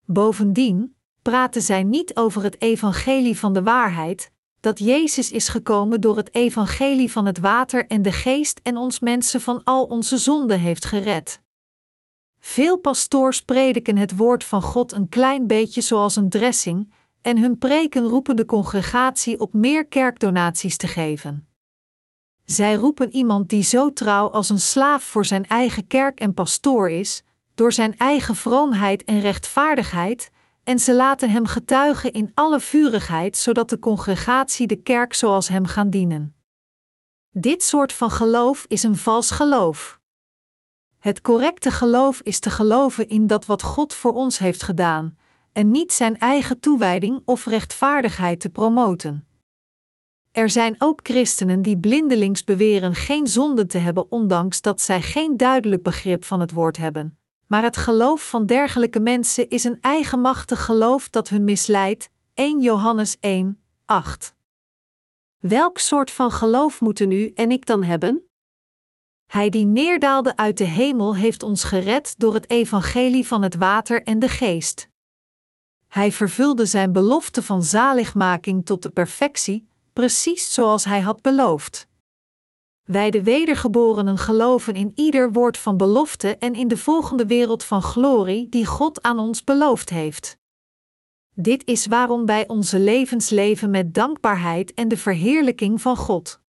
Bovendien 0.06 0.96
praten 1.22 1.62
zij 1.62 1.84
niet 1.84 2.16
over 2.16 2.44
het 2.44 2.62
evangelie 2.62 3.38
van 3.38 3.54
de 3.54 3.64
waarheid, 3.64 4.32
dat 4.60 4.80
Jezus 4.80 5.32
is 5.32 5.48
gekomen 5.48 6.02
door 6.02 6.18
het 6.18 6.34
evangelie 6.36 7.12
van 7.12 7.26
het 7.26 7.40
water 7.40 7.88
en 7.88 8.02
de 8.02 8.12
geest 8.12 8.60
en 8.64 8.78
ons 8.78 9.00
mensen 9.00 9.42
van 9.42 9.64
al 9.64 9.86
onze 9.86 10.18
zonden 10.18 10.60
heeft 10.60 10.86
gered. 10.86 11.42
Veel 12.44 12.78
pastoors 12.78 13.42
prediken 13.42 13.98
het 13.98 14.18
woord 14.18 14.44
van 14.44 14.62
God 14.62 14.92
een 14.92 15.10
klein 15.10 15.48
beetje 15.48 15.82
zoals 15.82 16.16
een 16.16 16.30
dressing, 16.30 16.94
en 17.22 17.38
hun 17.38 17.58
preken 17.58 18.04
roepen 18.04 18.36
de 18.36 18.46
congregatie 18.46 19.40
op 19.40 19.54
meer 19.54 19.86
kerkdonaties 19.86 20.78
te 20.78 20.88
geven. 20.88 21.48
Zij 22.46 22.76
roepen 22.76 23.14
iemand 23.14 23.50
die 23.50 23.64
zo 23.64 23.94
trouw 23.94 24.30
als 24.30 24.50
een 24.50 24.60
slaaf 24.60 25.04
voor 25.04 25.26
zijn 25.26 25.48
eigen 25.48 25.88
kerk 25.88 26.20
en 26.20 26.34
pastoor 26.34 26.90
is, 26.90 27.24
door 27.56 27.74
zijn 27.74 27.98
eigen 27.98 28.36
vroomheid 28.36 29.04
en 29.04 29.20
rechtvaardigheid, 29.20 30.32
en 30.64 30.80
ze 30.80 30.96
laten 30.96 31.30
hem 31.30 31.46
getuigen 31.46 32.12
in 32.12 32.32
alle 32.34 32.60
vurigheid, 32.60 33.38
zodat 33.38 33.70
de 33.70 33.80
congregatie 33.80 34.68
de 34.68 34.76
kerk 34.76 35.14
zoals 35.14 35.48
hem 35.48 35.66
gaan 35.66 35.90
dienen. 35.90 36.36
Dit 37.32 37.64
soort 37.64 37.94
van 37.94 38.12
geloof 38.12 38.66
is 38.68 38.84
een 38.84 38.98
vals 38.98 39.32
geloof. 39.32 40.01
Het 41.02 41.22
correcte 41.22 41.72
geloof 41.72 42.22
is 42.22 42.40
te 42.40 42.50
geloven 42.50 43.08
in 43.08 43.28
dat 43.28 43.46
wat 43.46 43.62
God 43.62 43.94
voor 43.94 44.14
ons 44.14 44.38
heeft 44.38 44.64
gedaan, 44.64 45.18
en 45.52 45.72
niet 45.72 45.94
zijn 45.94 46.18
eigen 46.18 46.60
toewijding 46.60 47.22
of 47.26 47.46
rechtvaardigheid 47.46 48.40
te 48.40 48.50
promoten. 48.50 49.28
Er 50.32 50.50
zijn 50.50 50.76
ook 50.78 51.00
christenen 51.04 51.62
die 51.62 51.78
blindelings 51.78 52.44
beweren 52.44 52.96
geen 52.96 53.28
zonde 53.28 53.66
te 53.66 53.78
hebben, 53.78 54.12
ondanks 54.12 54.62
dat 54.62 54.82
zij 54.82 55.02
geen 55.02 55.38
duidelijk 55.38 55.84
begrip 55.84 56.26
van 56.26 56.40
het 56.40 56.52
woord 56.52 56.78
hebben. 56.78 57.18
Maar 57.48 57.64
het 57.64 57.78
geloof 57.78 58.30
van 58.30 58.46
dergelijke 58.46 59.00
mensen 59.00 59.50
is 59.50 59.64
een 59.64 59.78
eigenmachtig 59.82 60.66
geloof 60.66 61.10
dat 61.10 61.30
hun 61.30 61.44
misleidt. 61.44 62.10
1 62.34 62.62
Johannes 62.62 63.18
1, 63.20 63.62
8. 63.86 64.36
Welk 65.40 65.78
soort 65.78 66.12
van 66.12 66.32
geloof 66.32 66.82
moeten 66.82 67.12
u 67.12 67.32
en 67.36 67.52
ik 67.52 67.66
dan 67.66 67.84
hebben? 67.84 68.31
Hij 69.32 69.50
die 69.50 69.66
neerdaalde 69.66 70.36
uit 70.36 70.58
de 70.58 70.64
hemel 70.64 71.16
heeft 71.16 71.44
ons 71.44 71.64
gered 71.64 72.16
door 72.18 72.34
het 72.34 72.50
evangelie 72.50 73.28
van 73.28 73.42
het 73.42 73.56
water 73.56 74.04
en 74.04 74.20
de 74.20 74.28
geest. 74.28 74.90
Hij 75.88 76.12
vervulde 76.12 76.66
zijn 76.66 76.92
belofte 76.92 77.44
van 77.44 77.64
zaligmaking 77.64 78.66
tot 78.66 78.84
de 78.84 78.90
perfectie, 78.90 79.68
precies 79.94 80.54
zoals 80.54 80.86
hij 80.86 81.02
had 81.02 81.22
beloofd. 81.22 81.88
Wij 82.84 83.12
de 83.12 83.24
wedergeborenen 83.24 84.18
geloven 84.18 84.74
in 84.74 84.92
ieder 84.96 85.32
woord 85.32 85.58
van 85.58 85.78
belofte 85.78 86.38
en 86.38 86.54
in 86.54 86.68
de 86.68 86.78
volgende 86.78 87.26
wereld 87.26 87.64
van 87.64 87.82
glorie 87.82 88.50
die 88.50 88.66
God 88.66 89.02
aan 89.02 89.20
ons 89.20 89.44
beloofd 89.44 89.90
heeft. 89.90 90.38
Dit 91.36 91.66
is 91.66 91.86
waarom 91.86 92.26
wij 92.26 92.48
onze 92.48 92.80
levens 92.80 93.30
leven 93.30 93.70
met 93.70 93.94
dankbaarheid 93.94 94.74
en 94.74 94.88
de 94.88 94.98
verheerlijking 94.98 95.82
van 95.82 95.98
God. 95.98 96.41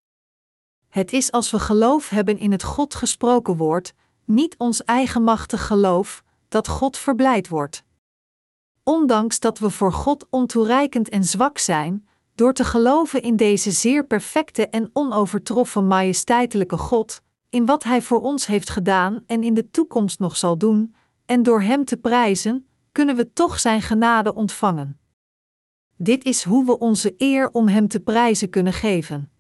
Het 0.93 1.13
is 1.13 1.31
als 1.31 1.51
we 1.51 1.59
geloof 1.59 2.09
hebben 2.09 2.39
in 2.39 2.53
het 2.53 2.63
God 2.63 2.95
gesproken 2.95 3.57
woord, 3.57 3.95
niet 4.25 4.55
ons 4.59 4.85
eigenmachtig 4.85 5.67
geloof, 5.67 6.25
dat 6.49 6.69
God 6.69 6.97
verblijd 6.97 7.49
wordt. 7.49 7.85
Ondanks 8.83 9.41
dat 9.41 9.59
we 9.59 9.71
voor 9.71 9.93
God 9.93 10.27
ontoereikend 10.31 11.09
en 11.09 11.25
zwak 11.25 11.59
zijn, 11.59 12.09
door 12.35 12.53
te 12.53 12.65
geloven 12.65 13.23
in 13.23 13.37
deze 13.37 13.71
zeer 13.71 14.07
perfecte 14.07 14.69
en 14.69 14.91
onovertroffen 14.93 15.87
majesteitelijke 15.87 16.79
God, 16.79 17.23
in 17.51 17.67
wat 17.67 17.83
Hij 17.83 18.03
voor 18.03 18.21
ons 18.21 18.47
heeft 18.47 18.71
gedaan 18.71 19.23
en 19.27 19.43
in 19.43 19.55
de 19.55 19.71
toekomst 19.71 20.19
nog 20.19 20.37
zal 20.37 20.59
doen, 20.59 20.95
en 21.27 21.43
door 21.43 21.63
Hem 21.63 21.85
te 21.85 21.97
prijzen, 21.97 22.67
kunnen 22.93 23.17
we 23.17 23.33
toch 23.33 23.61
Zijn 23.61 23.83
genade 23.83 24.35
ontvangen. 24.35 25.01
Dit 25.97 26.25
is 26.25 26.45
hoe 26.45 26.65
we 26.67 26.79
onze 26.79 27.15
eer 27.17 27.51
om 27.51 27.69
Hem 27.69 27.89
te 27.89 28.01
prijzen 28.01 28.51
kunnen 28.51 28.73
geven. 28.73 29.32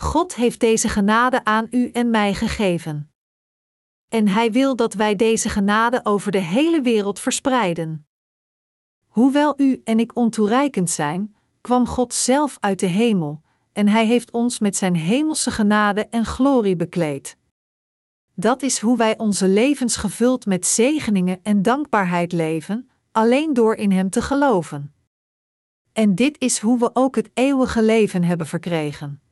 God 0.00 0.34
heeft 0.34 0.60
deze 0.60 0.88
genade 0.88 1.44
aan 1.44 1.66
u 1.70 1.90
en 1.90 2.10
mij 2.10 2.34
gegeven. 2.34 3.10
En 4.08 4.28
Hij 4.28 4.52
wil 4.52 4.76
dat 4.76 4.94
wij 4.94 5.16
deze 5.16 5.48
genade 5.48 6.00
over 6.02 6.32
de 6.32 6.38
hele 6.38 6.80
wereld 6.80 7.20
verspreiden. 7.20 8.06
Hoewel 9.06 9.54
u 9.60 9.80
en 9.84 9.98
ik 9.98 10.16
ontoereikend 10.16 10.90
zijn, 10.90 11.36
kwam 11.60 11.86
God 11.86 12.14
zelf 12.14 12.56
uit 12.60 12.78
de 12.78 12.86
hemel, 12.86 13.40
en 13.72 13.88
Hij 13.88 14.06
heeft 14.06 14.30
ons 14.30 14.58
met 14.58 14.76
Zijn 14.76 14.96
hemelse 14.96 15.50
genade 15.50 16.06
en 16.06 16.24
glorie 16.24 16.76
bekleed. 16.76 17.36
Dat 18.34 18.62
is 18.62 18.78
hoe 18.78 18.96
wij 18.96 19.18
onze 19.18 19.48
levens 19.48 19.96
gevuld 19.96 20.46
met 20.46 20.66
zegeningen 20.66 21.40
en 21.42 21.62
dankbaarheid 21.62 22.32
leven, 22.32 22.90
alleen 23.12 23.54
door 23.54 23.74
in 23.74 23.92
Hem 23.92 24.10
te 24.10 24.22
geloven. 24.22 24.94
En 25.92 26.14
dit 26.14 26.38
is 26.40 26.58
hoe 26.58 26.78
we 26.78 26.90
ook 26.92 27.16
het 27.16 27.30
eeuwige 27.34 27.82
leven 27.82 28.24
hebben 28.24 28.46
verkregen. 28.46 29.22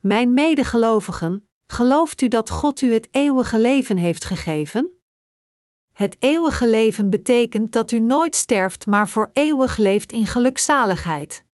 Mijn 0.00 0.34
medegelovigen, 0.34 1.48
gelooft 1.66 2.20
u 2.20 2.28
dat 2.28 2.50
God 2.50 2.80
u 2.80 2.92
het 2.92 3.08
eeuwige 3.10 3.58
leven 3.58 3.96
heeft 3.96 4.24
gegeven? 4.24 4.90
Het 5.92 6.16
eeuwige 6.18 6.68
leven 6.68 7.10
betekent 7.10 7.72
dat 7.72 7.90
u 7.90 7.98
nooit 7.98 8.36
sterft, 8.36 8.86
maar 8.86 9.08
voor 9.08 9.30
eeuwig 9.32 9.76
leeft 9.76 10.12
in 10.12 10.26
gelukzaligheid. 10.26 11.44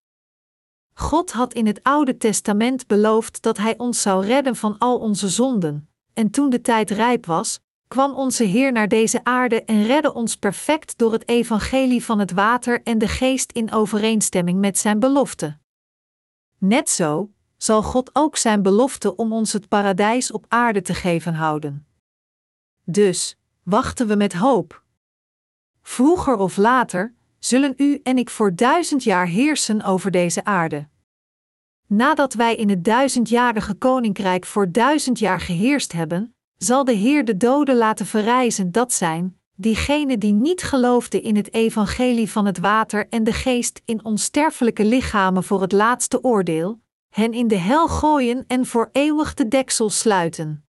God 0.94 1.32
had 1.32 1.54
in 1.54 1.66
het 1.66 1.82
Oude 1.82 2.16
Testament 2.16 2.86
beloofd 2.86 3.42
dat 3.42 3.56
Hij 3.56 3.78
ons 3.78 4.02
zou 4.02 4.26
redden 4.26 4.56
van 4.56 4.78
al 4.78 4.98
onze 4.98 5.28
zonden, 5.28 5.88
en 6.12 6.30
toen 6.30 6.50
de 6.50 6.60
tijd 6.60 6.90
rijp 6.90 7.26
was, 7.26 7.60
kwam 7.88 8.14
onze 8.14 8.44
Heer 8.44 8.72
naar 8.72 8.88
deze 8.88 9.24
aarde 9.24 9.64
en 9.64 9.86
redde 9.86 10.14
ons 10.14 10.36
perfect 10.36 10.98
door 10.98 11.12
het 11.12 11.28
evangelie 11.28 12.04
van 12.04 12.18
het 12.18 12.32
water 12.32 12.82
en 12.82 12.98
de 12.98 13.08
geest 13.08 13.52
in 13.52 13.72
overeenstemming 13.72 14.58
met 14.58 14.78
Zijn 14.78 14.98
belofte. 14.98 15.58
Net 16.58 16.90
zo 16.90 17.33
zal 17.64 17.82
God 17.82 18.10
ook 18.12 18.36
Zijn 18.36 18.62
belofte 18.62 19.16
om 19.16 19.32
ons 19.32 19.52
het 19.52 19.68
paradijs 19.68 20.30
op 20.30 20.44
aarde 20.48 20.82
te 20.82 20.94
geven 20.94 21.34
houden. 21.34 21.86
Dus 22.84 23.38
wachten 23.62 24.06
we 24.06 24.16
met 24.16 24.32
hoop. 24.32 24.82
Vroeger 25.82 26.36
of 26.36 26.56
later 26.56 27.14
zullen 27.38 27.74
u 27.76 28.00
en 28.02 28.18
ik 28.18 28.30
voor 28.30 28.54
duizend 28.54 29.02
jaar 29.02 29.26
heersen 29.26 29.82
over 29.82 30.10
deze 30.10 30.44
aarde. 30.44 30.88
Nadat 31.86 32.34
wij 32.34 32.54
in 32.54 32.68
het 32.68 32.84
duizendjarige 32.84 33.74
koninkrijk 33.74 34.44
voor 34.44 34.72
duizend 34.72 35.18
jaar 35.18 35.40
geheerst 35.40 35.92
hebben, 35.92 36.34
zal 36.56 36.84
de 36.84 36.92
Heer 36.92 37.24
de 37.24 37.36
doden 37.36 37.76
laten 37.76 38.06
verrijzen, 38.06 38.72
dat 38.72 38.92
zijn, 38.92 39.38
diegenen 39.54 40.18
die 40.18 40.32
niet 40.32 40.62
geloofden 40.62 41.22
in 41.22 41.36
het 41.36 41.52
evangelie 41.52 42.30
van 42.30 42.46
het 42.46 42.58
water 42.58 43.08
en 43.08 43.24
de 43.24 43.32
geest 43.32 43.82
in 43.84 44.04
onsterfelijke 44.04 44.84
lichamen 44.84 45.44
voor 45.44 45.60
het 45.60 45.72
laatste 45.72 46.22
oordeel, 46.22 46.82
hen 47.14 47.32
in 47.32 47.48
de 47.48 47.56
hel 47.56 47.88
gooien 47.88 48.44
en 48.46 48.66
voor 48.66 48.88
eeuwig 48.92 49.34
de 49.34 49.48
deksel 49.48 49.90
sluiten. 49.90 50.66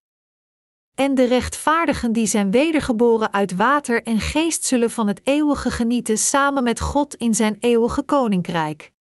En 0.95 1.15
de 1.15 1.23
rechtvaardigen 1.23 2.11
die 2.11 2.25
zijn 2.25 2.51
wedergeboren 2.51 3.33
uit 3.33 3.55
water 3.55 4.03
en 4.03 4.19
geest 4.19 4.63
zullen 4.63 4.91
van 4.91 5.07
het 5.07 5.21
eeuwige 5.23 5.71
genieten 5.71 6.17
samen 6.17 6.63
met 6.63 6.79
God 6.79 7.15
in 7.15 7.33
zijn 7.35 7.57
eeuwige 7.59 8.03
koninkrijk. 8.03 8.91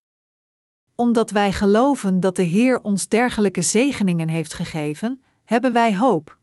Omdat 0.94 1.30
wij 1.30 1.52
geloven 1.52 2.20
dat 2.20 2.36
de 2.36 2.42
Heer 2.42 2.82
ons 2.82 3.08
dergelijke 3.08 3.62
zegeningen 3.62 4.28
heeft 4.28 4.54
gegeven, 4.54 5.22
hebben 5.44 5.72
wij 5.72 5.96
hoop. 5.96 6.38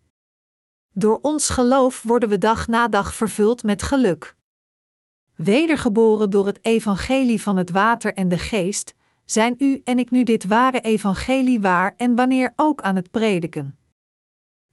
Door 0.93 1.20
ons 1.22 1.49
geloof 1.49 2.02
worden 2.02 2.30
we 2.30 2.38
dag 2.38 2.68
na 2.68 2.88
dag 2.88 3.14
vervuld 3.14 3.64
met 3.64 3.82
geluk. 3.82 4.36
Wedergeboren 5.36 6.30
door 6.30 6.45
het 6.45 6.60
evangelie 6.62 7.41
van 7.41 7.58
het 7.58 7.70
water 7.70 8.14
en 8.14 8.28
de 8.28 8.38
geest, 8.38 8.93
zijn 9.32 9.55
u 9.57 9.82
en 9.84 9.99
ik 9.99 10.11
nu 10.11 10.23
dit 10.23 10.45
ware 10.45 10.82
evangelie 10.82 11.61
waar 11.61 11.93
en 11.97 12.15
wanneer 12.15 12.53
ook 12.55 12.82
aan 12.82 12.95
het 12.95 13.11
prediken. 13.11 13.77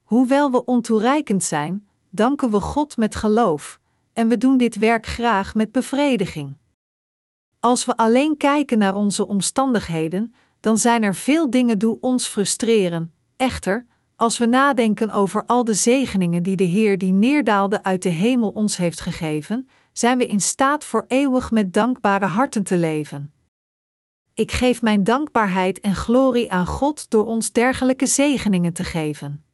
Hoewel 0.02 0.50
we 0.50 0.64
ontoereikend 0.64 1.44
zijn, 1.44 1.88
danken 2.10 2.50
we 2.50 2.60
God 2.60 2.96
met 2.96 3.14
geloof, 3.14 3.80
en 4.12 4.28
we 4.28 4.38
doen 4.38 4.56
dit 4.56 4.78
werk 4.78 5.06
graag 5.06 5.54
met 5.54 5.72
bevrediging. 5.72 6.56
Als 7.60 7.84
we 7.84 7.96
alleen 7.96 8.36
kijken 8.36 8.78
naar 8.78 8.94
onze 8.94 9.26
omstandigheden, 9.26 10.34
dan 10.60 10.78
zijn 10.78 11.02
er 11.02 11.14
veel 11.14 11.50
dingen 11.50 11.78
die 11.78 12.00
ons 12.00 12.26
frustreren. 12.26 13.12
Echter, 13.36 13.86
als 14.16 14.38
we 14.38 14.46
nadenken 14.46 15.10
over 15.10 15.44
al 15.46 15.64
de 15.64 15.74
zegeningen 15.74 16.42
die 16.42 16.56
de 16.56 16.64
Heer 16.64 16.98
die 16.98 17.12
neerdaalde 17.12 17.82
uit 17.82 18.02
de 18.02 18.08
hemel 18.08 18.48
ons 18.50 18.76
heeft 18.76 19.00
gegeven, 19.00 19.68
zijn 19.92 20.18
we 20.18 20.26
in 20.26 20.40
staat 20.40 20.84
voor 20.84 21.04
eeuwig 21.08 21.50
met 21.50 21.72
dankbare 21.72 22.26
harten 22.26 22.62
te 22.62 22.76
leven. 22.76 23.32
Ik 24.38 24.52
geef 24.52 24.82
mijn 24.82 25.04
dankbaarheid 25.04 25.80
en 25.80 25.94
glorie 25.94 26.52
aan 26.52 26.66
God 26.66 27.10
door 27.10 27.26
ons 27.26 27.52
dergelijke 27.52 28.06
zegeningen 28.06 28.72
te 28.72 28.84
geven. 28.84 29.44